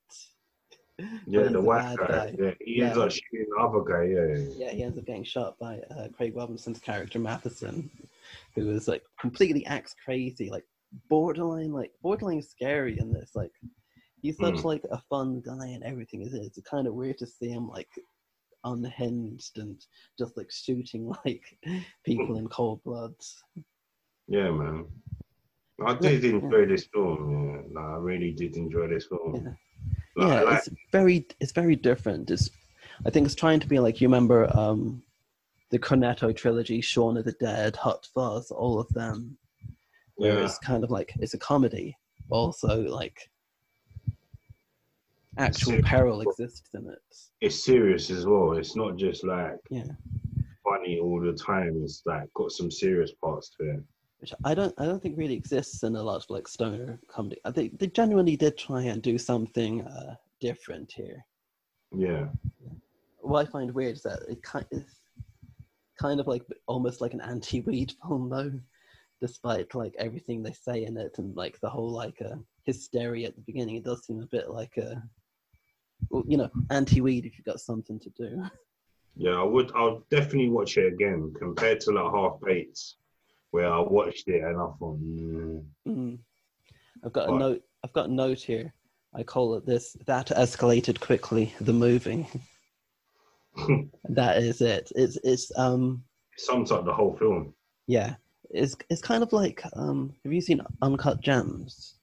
[1.26, 2.06] Yeah, the white guy.
[2.06, 2.36] guy.
[2.38, 4.04] Yeah, he ends up shooting the other guy.
[4.04, 7.90] Yeah, Yeah, he ends up getting shot by uh, Craig Robinson's character Matheson,
[8.54, 10.64] who is like completely acts crazy, like
[11.08, 13.32] borderline, like borderline scary in this.
[13.34, 13.52] Like
[14.20, 14.64] he's such Mm.
[14.64, 16.22] like a fun guy and everything.
[16.22, 17.88] Is it's kind of weird to see him like
[18.64, 19.84] unhinged and
[20.18, 21.42] just like shooting like
[22.04, 23.14] people in cold blood.
[24.28, 24.86] yeah, man.
[25.84, 26.30] I Yeah, did yeah.
[26.30, 27.64] enjoy this film.
[27.74, 29.34] Yeah, like, I really did enjoy this film.
[29.44, 29.52] Yeah.
[30.16, 32.30] Yeah, like- it's very it's very different.
[32.30, 32.50] It's
[33.06, 35.02] I think it's trying to be like you remember um
[35.70, 39.38] the Cornetto trilogy, Shaun of the Dead, Hot Fuzz, all of them.
[40.16, 41.96] Where yeah, it's kind of like it's a comedy,
[42.28, 43.30] but also like
[45.38, 46.98] actual peril exists in it.
[47.40, 48.52] it's serious as well.
[48.52, 49.84] It's not just like Yeah.
[50.62, 51.80] funny all the time.
[51.82, 53.82] It's like got some serious parts to it.
[54.22, 57.38] Which I don't I don't think really exists in a lot of like stoner comedy.
[57.44, 61.26] I think they genuinely did try and do something uh, different here.
[61.94, 62.28] Yeah,
[63.22, 64.84] what I find weird is that it kind of,
[65.98, 68.52] kind of like almost like an anti-weed film though,
[69.20, 73.36] despite like everything they say in it and like the whole like uh, hysteria at
[73.36, 73.76] the beginning.
[73.76, 75.02] It does seem a bit like a,
[76.10, 78.42] well, you know, anti-weed if you've got something to do.
[79.16, 79.40] yeah.
[79.40, 79.72] I would.
[79.74, 82.94] I'll definitely watch it again compared to like Half Baked,
[83.52, 86.18] where I watched it and I thought, mm, Mm.
[87.04, 87.62] I've got a note.
[87.84, 88.72] I've got a note here.
[89.14, 89.96] I call it this.
[90.06, 91.54] That escalated quickly.
[91.60, 92.26] The movie.
[94.08, 94.90] that is it.
[94.96, 96.02] It's it's um
[96.36, 97.54] it sums up the whole film.
[97.86, 98.14] yeah.
[98.50, 100.12] It's it's kind of like um.
[100.24, 101.98] Have you seen Uncut Gems?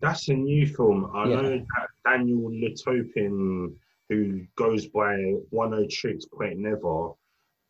[0.00, 1.10] That's a new film.
[1.14, 1.40] I Yeah.
[1.42, 3.74] know that Daniel Lopatin,
[4.08, 7.10] who goes by Oneohtrix Point Never,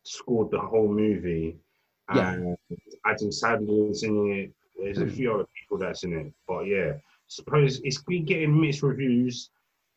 [0.03, 1.57] scored the whole movie.
[2.15, 2.33] Yeah.
[2.33, 2.57] And
[3.05, 4.51] Adam Sandler's in it.
[4.79, 5.09] There's a Hmm.
[5.09, 6.33] few other people that's in it.
[6.47, 6.97] But yeah,
[7.27, 9.49] suppose it's been getting mixed reviews.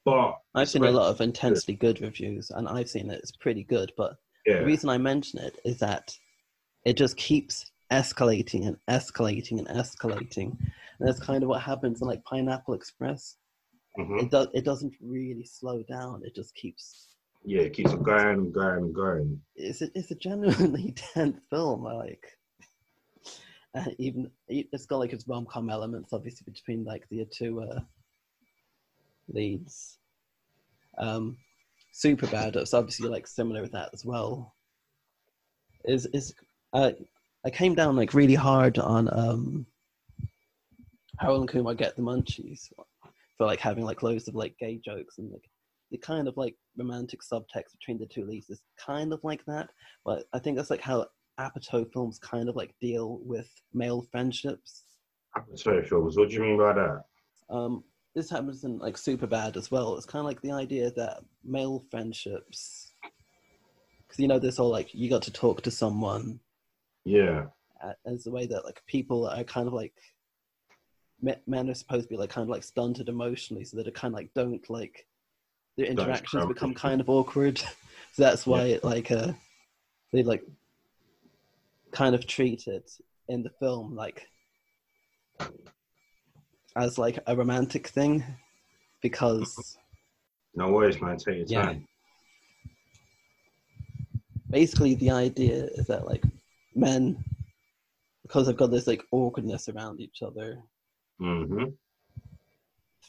[0.04, 3.18] But I've seen a lot of intensely good reviews, and I've seen it.
[3.18, 6.16] It's pretty good, but yeah, the reason I mention it is that
[6.86, 10.56] it just keeps escalating and escalating and escalating,
[10.98, 13.36] and that's kind of what happens in like Pineapple Express.
[13.98, 14.22] mhm.
[14.22, 14.48] It does.
[14.54, 16.22] It doesn't really slow down.
[16.24, 17.09] It just keeps.
[17.44, 19.40] Yeah, it keeps going and going and going.
[19.56, 21.84] It's a, it's a genuinely tense film.
[21.84, 22.26] Like.
[23.98, 27.80] Even it's got like its rom com elements, obviously between like the two uh,
[29.28, 29.98] leads.
[30.98, 31.36] Um,
[31.94, 32.56] Superbad.
[32.56, 34.54] It's obviously like similar with that as well.
[35.84, 36.34] Is is
[36.72, 36.92] uh,
[37.44, 39.66] I came down like really hard on um,
[41.18, 42.72] Harold and Kumar get the munchies
[43.38, 45.48] for like having like loads of like gay jokes and like
[45.90, 49.70] the kind of like romantic subtext between the two leads is kind of like that.
[50.04, 51.06] But I think that's like how
[51.38, 54.84] Apatow films kind of like deal with male friendships.
[55.54, 56.16] Sorry, films.
[56.16, 57.04] What do you mean by that?
[57.48, 57.84] Um,
[58.14, 59.96] this happens in like Superbad as well.
[59.96, 62.92] It's kind of like the idea that male friendships,
[64.06, 66.40] because you know this whole like you got to talk to someone
[67.04, 67.46] Yeah,
[68.06, 69.94] as a way that like people are kind of like
[71.46, 74.12] men are supposed to be like kind of like stunted emotionally, so that it kind
[74.12, 75.06] of like don't like
[75.76, 77.58] their interactions become kind of awkward.
[78.12, 79.32] so that's why it like uh
[80.12, 80.44] they like
[81.92, 82.90] kind of treat it
[83.28, 84.28] in the film like
[86.76, 88.24] as like a romantic thing
[89.02, 89.76] because
[90.54, 91.16] no worries, man.
[91.16, 91.62] Take your Yeah.
[91.66, 91.86] time.
[94.50, 96.24] basically the idea is that like
[96.74, 97.22] men
[98.22, 100.58] because they've got this like awkwardness around each other
[101.18, 101.64] hmm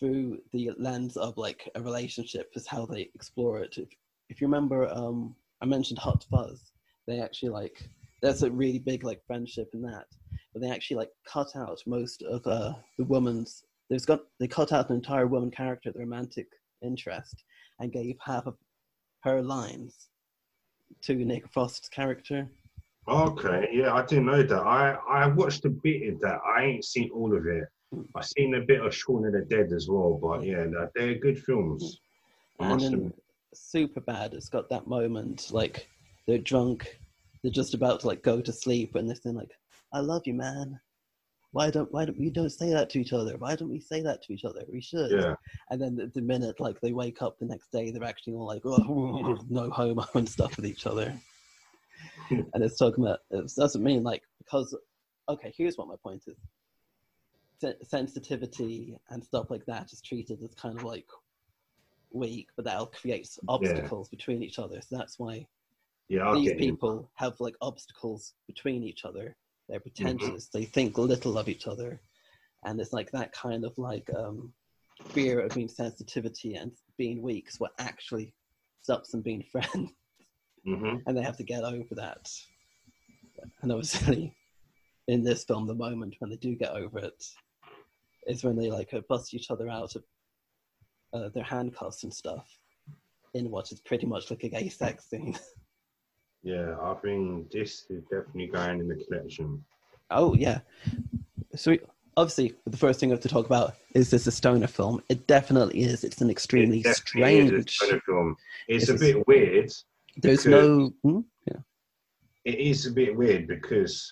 [0.01, 3.87] through the lens of like a relationship is how they explore it if,
[4.29, 6.71] if you remember um i mentioned hot fuzz
[7.07, 7.87] they actually like
[8.21, 10.05] that's a really big like friendship in that
[10.53, 14.71] but they actually like cut out most of uh, the woman's They've got they cut
[14.71, 16.47] out an entire woman character the romantic
[16.81, 17.43] interest
[17.79, 18.55] and gave half of
[19.23, 20.07] her lines
[21.03, 22.49] to nick frost's character
[23.07, 24.61] Okay, yeah, I didn't know that.
[24.61, 26.39] I I watched a bit of that.
[26.45, 27.67] I ain't seen all of it.
[28.15, 30.47] I've seen a bit of Shaun of the Dead as well, but mm.
[30.47, 31.99] yeah, they're, good films.
[32.59, 32.71] Mm.
[32.71, 33.13] And then
[33.53, 35.89] Superbad it's got that moment like
[36.25, 36.99] they're drunk
[37.43, 39.51] they're just about to like go to sleep and they're saying like
[39.93, 40.79] i love you man.
[41.53, 43.35] Why don't why don't we don't say that to each other.
[43.37, 44.63] Why don't we say that to each other?
[44.71, 45.11] We should.
[45.11, 45.35] Yeah,
[45.69, 48.47] and then the, the minute like they wake up the next day they're actually all
[48.47, 51.13] like oh, no homo and stuff with each other.
[52.31, 54.73] And it's talking about it doesn't mean like because
[55.27, 56.37] okay here's what my point is
[57.61, 61.05] Sen- sensitivity and stuff like that is treated as kind of like
[62.11, 64.81] weak but that'll create obstacles between each other.
[64.81, 65.45] So that's why
[66.09, 66.71] yeah, these get you.
[66.71, 69.35] people have like obstacles between each other.
[69.69, 70.47] They're pretentious.
[70.47, 72.01] They think little of each other.
[72.65, 74.51] And it's like that kind of like um
[75.09, 78.33] fear of being sensitivity and being weak is what actually
[78.81, 79.91] stops them being friends.
[80.65, 82.27] Hmm and they have to get over that.
[83.61, 84.35] And obviously
[85.07, 87.23] in this film the moment when they do get over it
[88.31, 90.03] is when they like uh, bust each other out of
[91.13, 92.47] uh, their handcuffs and stuff
[93.33, 95.37] in what is pretty much like a gay sex scene
[96.43, 99.63] Yeah, I think this is definitely going in the collection.
[100.09, 100.61] Oh yeah.
[101.55, 101.77] So
[102.17, 105.03] obviously the first thing we have to talk about is this a stoner film?
[105.07, 106.03] It definitely is.
[106.03, 107.71] It's an extremely It definitely is a strange.
[107.75, 108.35] stoner film.
[108.67, 109.71] It's This a bit weird.
[110.17, 110.91] There's no.
[111.03, 111.19] Hmm?
[111.45, 111.59] Yeah.
[112.45, 114.11] It is a bit weird because,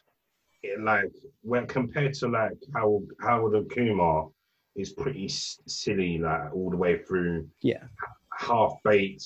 [0.64, 4.30] it like, when compared to like how Harold and Kumar,
[4.76, 7.47] is pretty s- silly like all the way through.
[7.62, 7.84] Yeah.
[8.38, 9.26] Half baked,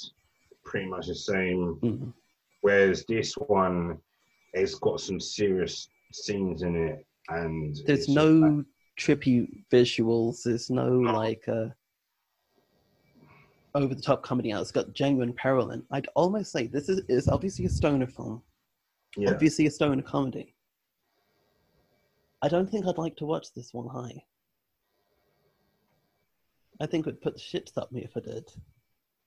[0.65, 1.77] pretty much the same.
[1.83, 2.13] Mm.
[2.61, 3.97] Whereas this one,
[4.53, 8.65] it's got some serious scenes in it, and There's no like-
[8.99, 10.43] trippy visuals.
[10.43, 11.13] There's no No.
[11.13, 11.67] like uh,
[13.75, 14.61] over the top comedy out.
[14.61, 18.41] It's got genuine peril, and I'd almost say this is, is obviously a stoner film.
[19.17, 19.31] yeah.
[19.31, 20.52] Obviously a stoner comedy.
[22.43, 24.21] I don't think I'd like to watch this one high.
[26.81, 28.51] I think it would put the shits up me if I did.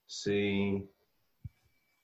[0.06, 0.82] See,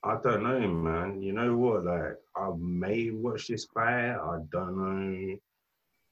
[0.02, 1.20] I don't know, man.
[1.20, 1.84] You know what?
[1.84, 4.16] Like, I may watch this guy.
[4.16, 5.36] I don't know.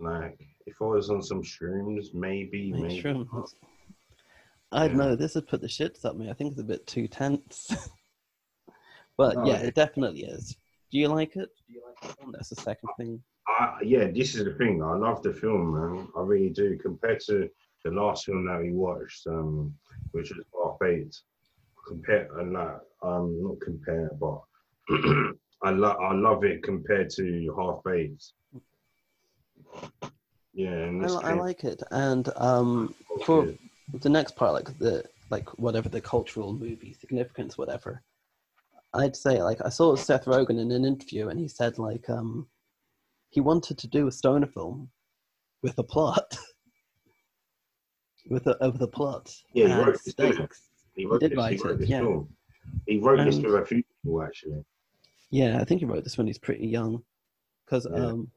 [0.00, 3.02] Like, if I was on some shrooms, maybe, maybe.
[3.02, 3.26] shrooms.
[3.32, 3.48] not.
[4.72, 5.04] I don't Yeah.
[5.04, 5.16] know.
[5.16, 6.28] This would put the shits up me.
[6.28, 7.72] I think it's a bit too tense.
[9.16, 10.56] but No, yeah, it- it definitely is.
[10.92, 11.48] Do you like it?
[11.66, 12.32] Do you like film?
[12.32, 13.22] That's the second thing.
[13.58, 14.82] I, yeah, this is the thing.
[14.82, 16.08] I love the film, man.
[16.16, 16.78] I really do.
[16.78, 17.48] Compared to
[17.84, 19.74] the last film that we watched, um,
[20.12, 21.20] which was Half Baked.
[21.86, 24.40] Compare and like, um, not compare, but
[25.62, 28.32] I love I love it compared to Half Baked.
[30.52, 30.90] Yeah,
[31.22, 32.94] I like it, and um,
[33.24, 33.48] for
[33.94, 38.02] the next part, like the like whatever the cultural movie significance, whatever.
[38.92, 42.46] I'd say like I saw Seth Rogen in an interview, and he said like um,
[43.30, 44.90] he wanted to do a stoner film
[45.62, 46.36] with a plot,
[48.28, 49.34] with a with a plot.
[49.52, 50.36] Yeah, he wrote this, didn't he?
[50.36, 50.62] stakes.
[50.94, 52.00] He did this, write he wrote it, this yeah.
[52.00, 52.28] film.
[52.86, 54.64] He wrote this And- with a few people actually.
[55.30, 57.04] Yeah, I think he wrote this when he's pretty young,
[57.64, 58.04] because Yeah.
[58.06, 58.30] um,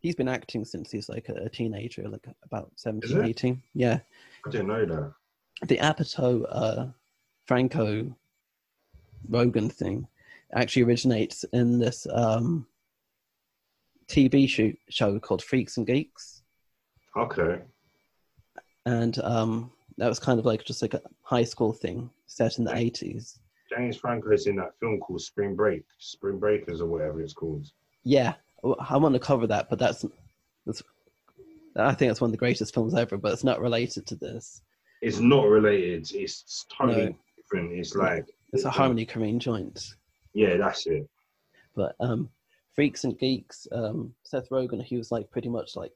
[0.00, 3.62] he's been acting since he's like a, a teenager, like about 17, 18.
[3.72, 4.00] Yeah,
[4.44, 5.12] I didn't know that.
[5.68, 6.86] the Apatow uh,
[7.46, 8.12] Franco
[9.30, 10.08] Rogen thing
[10.54, 12.66] actually originates in this um,
[14.08, 16.42] TV shoot, show called Freaks and Geeks,
[17.16, 17.62] Okay.
[18.86, 22.64] and um, that was kind of like just like a high school thing set in
[22.64, 23.38] the eighties.
[23.70, 27.66] James Franco's in that film called Spring Break, Spring Breakers or whatever it's called.
[28.04, 28.34] Yeah,
[28.88, 30.04] I want to cover that, but that's
[30.66, 30.82] that's.
[31.76, 34.62] I think that's one of the greatest films ever, but it's not related to this.
[35.02, 36.08] It's not related.
[36.14, 37.16] It's totally No.
[37.36, 37.72] different.
[37.72, 39.96] It's like It's a Harmony Korine joint.
[40.34, 41.08] Yeah, that's it.
[41.74, 42.28] But um,
[42.74, 45.92] Freaks and Geeks, um, Seth Rogen, he was like pretty much like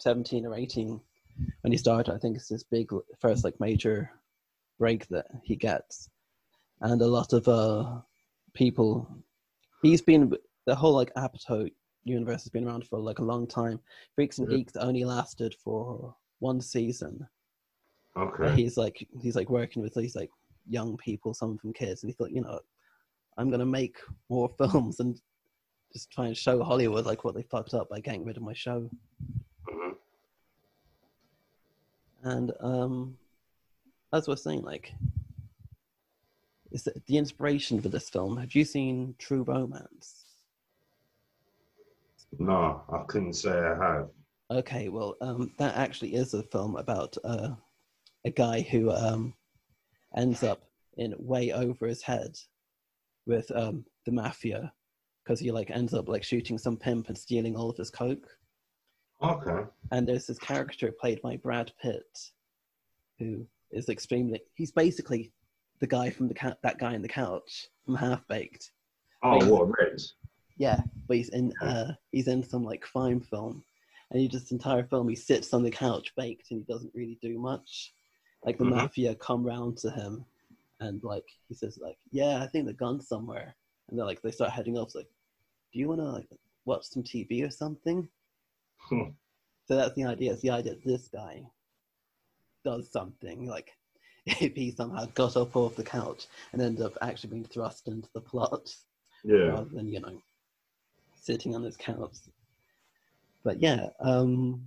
[0.00, 1.00] 17 or 18
[1.62, 2.14] when he started.
[2.14, 4.10] I think it's his big first like major
[4.78, 6.10] break that he gets.
[6.82, 8.00] And a lot of uh,
[8.54, 9.08] people,
[9.82, 10.32] he's been,
[10.66, 11.70] the whole like Apatow
[12.04, 13.80] universe has been around for like a long time.
[14.14, 14.58] Freaks and Yeah.
[14.58, 17.26] Geeks only lasted for one season.
[18.16, 18.54] Okay.
[18.56, 20.30] He's like, he's like working with these like
[20.68, 22.02] young people, some of them kids.
[22.02, 22.60] And he thought, you know,
[23.38, 23.96] I'm going to make
[24.28, 25.18] more films and
[25.92, 28.52] just try and show Hollywood like what they fucked up by getting rid of my
[28.52, 28.88] show.
[29.68, 29.96] Mhm.
[32.22, 33.18] And um,
[34.12, 34.92] as we're saying, like,
[36.70, 38.36] is the, the inspiration for this film?
[38.36, 40.24] Have you seen True Romance?
[42.38, 44.08] No, I couldn't say I have.
[44.50, 47.50] Okay, well, um, that actually is a film about uh,
[48.24, 49.34] a guy who um,
[50.16, 50.62] ends up
[50.96, 52.38] in way over his head
[53.26, 54.72] with um, the mafia
[55.30, 58.26] because he like ends up like shooting some pimp and stealing all of his coke.
[59.22, 59.62] Okay.
[59.92, 62.18] And there's this character played by Brad Pitt
[63.20, 64.40] who is extremely.
[64.54, 65.30] He's basically
[65.78, 68.72] the guy from the ca- that guy in the couch from Half Baked.
[69.22, 69.44] Oh, Wait.
[69.48, 70.00] what?
[70.56, 73.62] Yeah, but he's in uh he's in some like crime film,
[74.10, 77.18] and he just entire film he sits on the couch baked and he doesn't really
[77.22, 77.94] do much.
[78.44, 78.70] Like the Mhm.
[78.74, 80.24] mafia come round to him,
[80.80, 83.54] and like he says like, "Yeah, I think the gun's somewhere,"
[83.88, 84.92] and they're like they start heading off.
[84.96, 85.06] Like,
[85.72, 86.28] "Do you want to like
[86.64, 88.08] watch some TV or something?"
[88.78, 89.10] Hmm.
[89.66, 90.32] So that's the idea.
[90.32, 91.42] It's the idea that this guy
[92.64, 93.72] does something like.
[94.26, 98.08] If he somehow got up off the couch and ended up actually being thrust into
[98.12, 98.76] the plot,
[99.24, 99.48] Yeah.
[99.48, 100.20] rather than you know
[101.14, 102.16] sitting on his couch.
[103.42, 104.62] But yeah, um,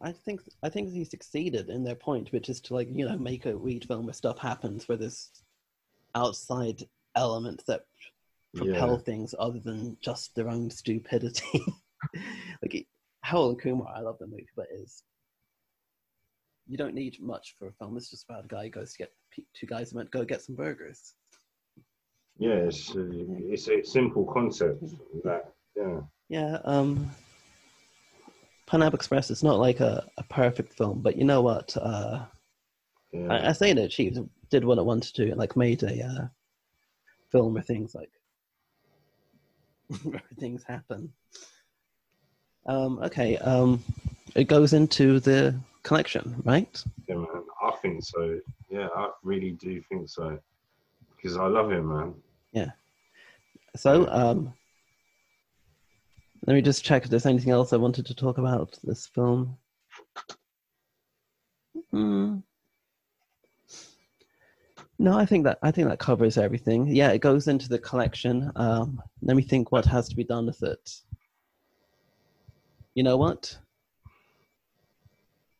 [0.00, 3.18] I, think I think he succeeded in their point, which is to like you know
[3.18, 5.30] make a weed film where stuff happens, where there's
[6.14, 7.84] outside elements that
[8.56, 8.98] propel Yeah.
[8.98, 11.62] things other than just their own stupidity.
[12.62, 12.86] like
[13.22, 15.02] Harold and Kumar, I love the movie, but is
[16.68, 17.96] you don't need much for a film.
[17.96, 19.12] It's just about a guy who goes to get
[19.54, 21.14] two guys who went go get some burgers.
[22.38, 24.82] Yeah, it's a, it's a simple concept.
[25.24, 26.00] That yeah.
[26.28, 27.10] Yeah, um
[28.72, 31.76] Express is not like a, a perfect film, but you know what?
[31.76, 32.24] Uh,
[33.12, 33.32] Yeah.
[33.32, 34.18] I, I say it achieved,
[34.50, 36.26] did what it wanted to do, like made a uh,
[37.30, 38.10] film where things like
[40.02, 41.12] where things happen.
[42.66, 43.82] Um, okay, um,
[44.34, 46.82] it goes into the collection, right?
[47.08, 47.44] Yeah, man.
[47.62, 48.40] I think so.
[48.70, 50.38] Yeah, I really do think so.
[51.14, 52.14] Because I love him, man.
[52.52, 52.70] Yeah.
[53.76, 54.52] So, um,
[56.46, 59.56] let me just check if there's anything else I wanted to talk about this film.
[61.90, 62.38] Hmm.
[64.98, 66.86] No, I think that I think that covers everything.
[66.88, 68.50] Yeah, it goes into the collection.
[68.56, 70.90] Um, let me think what has to be done with it.
[72.94, 73.58] You know what?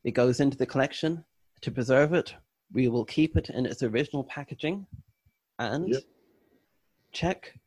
[0.04, 1.24] It goes into the collection.
[1.62, 2.34] To preserve it,
[2.72, 4.86] we will keep it in its original packaging
[5.58, 6.02] and Yep.
[7.12, 7.58] check,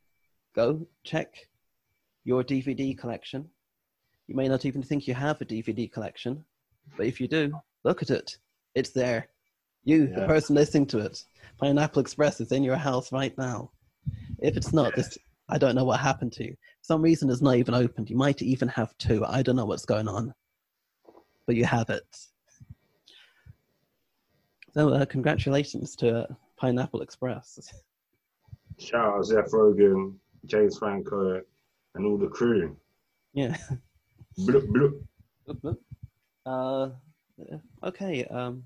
[0.54, 1.48] go check
[2.24, 3.48] your DVD collection.
[4.28, 6.44] You may not even think you have a DVD collection,
[6.96, 7.52] but if you do,
[7.84, 8.38] look at it.
[8.74, 9.28] It's there.
[9.84, 11.24] You, the person listening to it,
[11.58, 13.70] Pineapple Express is in your house right now.
[14.38, 15.16] If it's not, this
[15.48, 16.52] I don't know what happened to you.
[16.52, 18.08] For some reason it's not even opened.
[18.08, 19.24] You might even have two.
[19.24, 20.34] I don't know what's going on.
[21.46, 22.04] But you have it.
[24.72, 26.26] So uh, congratulations to uh,
[26.56, 27.58] Pineapple Express.
[28.78, 30.14] Shout out Seth Rogen,
[30.46, 31.42] James Franco,
[31.94, 32.76] and all the crew.
[33.34, 33.56] yeah.
[34.38, 35.02] Bloop, bloop.
[35.50, 35.82] Oop, oop.
[36.46, 36.90] Uh,
[37.84, 38.24] okay.
[38.26, 38.62] Um,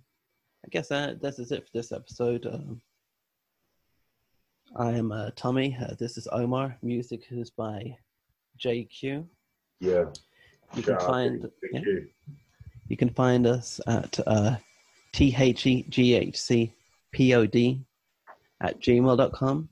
[0.64, 2.46] I guess that this is it for this episode.
[2.46, 2.80] Um,
[4.76, 5.76] I am uh, Tommy.
[5.78, 6.78] Uh, this is Omar.
[6.82, 7.94] Music is by
[8.58, 9.26] JQ.
[9.80, 10.04] Yeah.
[10.74, 11.80] You Shout can find yeah,
[12.88, 14.56] you can find us at uh,
[15.12, 16.72] t h e g h c
[17.12, 17.84] p o d
[18.62, 19.68] at gmail.com.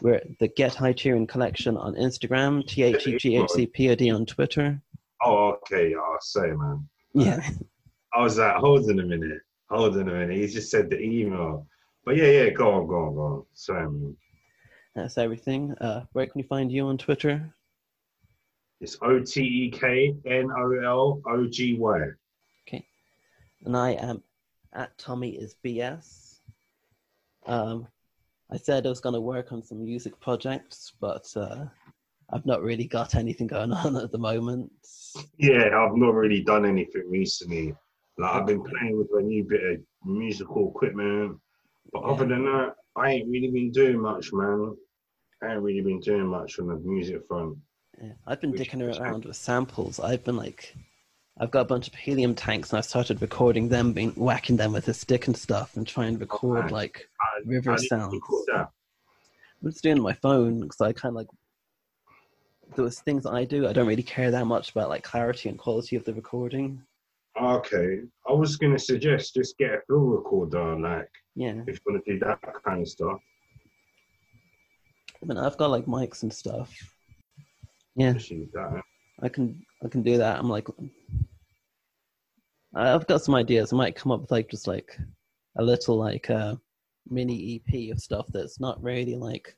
[0.00, 3.90] We're at the Get Highterion Collection on Instagram, T H E G H C P
[3.90, 4.82] O D on Twitter.
[5.24, 5.94] Oh, okay.
[5.94, 6.88] I'll say, man.
[7.14, 7.48] Yeah.
[8.12, 9.42] I was like, hold on a minute.
[9.72, 10.36] Hold on a minute.
[10.36, 11.66] He just said the email.
[12.04, 13.44] But yeah, yeah, go on, go on, go on.
[13.54, 14.14] Sorry.
[14.94, 15.72] That's everything.
[15.80, 17.54] Uh, where can we find you on Twitter?
[18.82, 22.00] It's O T E K N O L O G Y.
[22.68, 22.84] Okay.
[23.64, 24.22] And I am
[24.74, 26.40] at Tommy is BS.
[27.46, 27.86] Um,
[28.50, 31.64] I said I was going to work on some music projects, but uh,
[32.30, 34.70] I've not really got anything going on at the moment.
[35.38, 37.74] Yeah, I've not really done anything recently.
[38.18, 41.38] Like I've been playing with a new bit of musical equipment,
[41.92, 44.76] but other than that, I ain't really been doing much, man.
[45.42, 47.56] I ain't really been doing much on the music front.
[48.00, 49.98] Yeah, I've been Which dicking around with samples.
[49.98, 50.76] I've been like,
[51.38, 54.72] I've got a bunch of helium tanks, and I started recording them, being whacking them
[54.72, 56.72] with a stick and stuff, and trying to oh, record nice.
[56.72, 58.20] like I, River I sounds.
[58.54, 61.28] I'm just doing my phone because I kind of like
[62.76, 63.66] those things I do.
[63.66, 66.82] I don't really care that much about like clarity and quality of the recording.
[67.40, 72.04] Okay, I was gonna suggest just get a film recorder, like Yeah, if you want
[72.04, 73.18] to do that kind of stuff.
[75.22, 76.74] I mean, I've got like mics and stuff.
[77.94, 78.82] Yeah, Just use that.
[79.22, 80.38] I can I can do that.
[80.38, 80.66] I'm like,
[82.74, 83.72] I've got some ideas.
[83.72, 84.96] I might come up with like just like
[85.56, 86.56] a little like uh,
[87.08, 89.56] mini EP of stuff that's not really like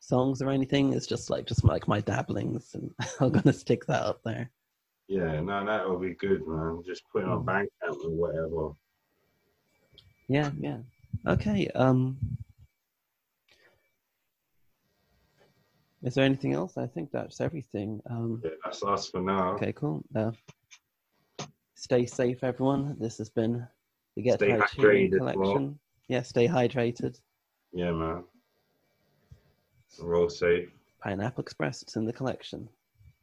[0.00, 0.92] songs or anything.
[0.92, 2.90] It's just like just like my dabblings, and
[3.20, 4.50] I'm gonna stick that up there.
[5.08, 6.82] Yeah, no, that would be good, man.
[6.86, 7.46] Just put it on Mm.
[7.46, 8.74] Bandcamp or whatever.
[10.28, 10.80] Yeah, yeah.
[11.26, 11.66] Okay.
[11.68, 12.18] Um,
[16.02, 16.76] is there anything else?
[16.76, 18.00] I think that's everything.
[18.10, 19.54] Um, Yeah, that's us for now.
[19.54, 20.04] okay, cool.
[20.14, 20.32] Uh,
[21.74, 22.96] stay safe, everyone.
[23.00, 23.66] This has been
[24.14, 25.32] the Get Stay hydrated as well.
[25.34, 25.78] collection.
[26.08, 27.18] Yeah, stay hydrated.
[27.72, 28.24] Yeah, man.
[30.00, 30.70] Roll safe.
[31.00, 31.82] Pineapple Express.
[31.82, 32.68] It's in the collection.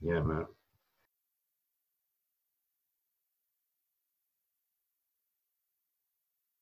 [0.02, 0.46] Yeah, man.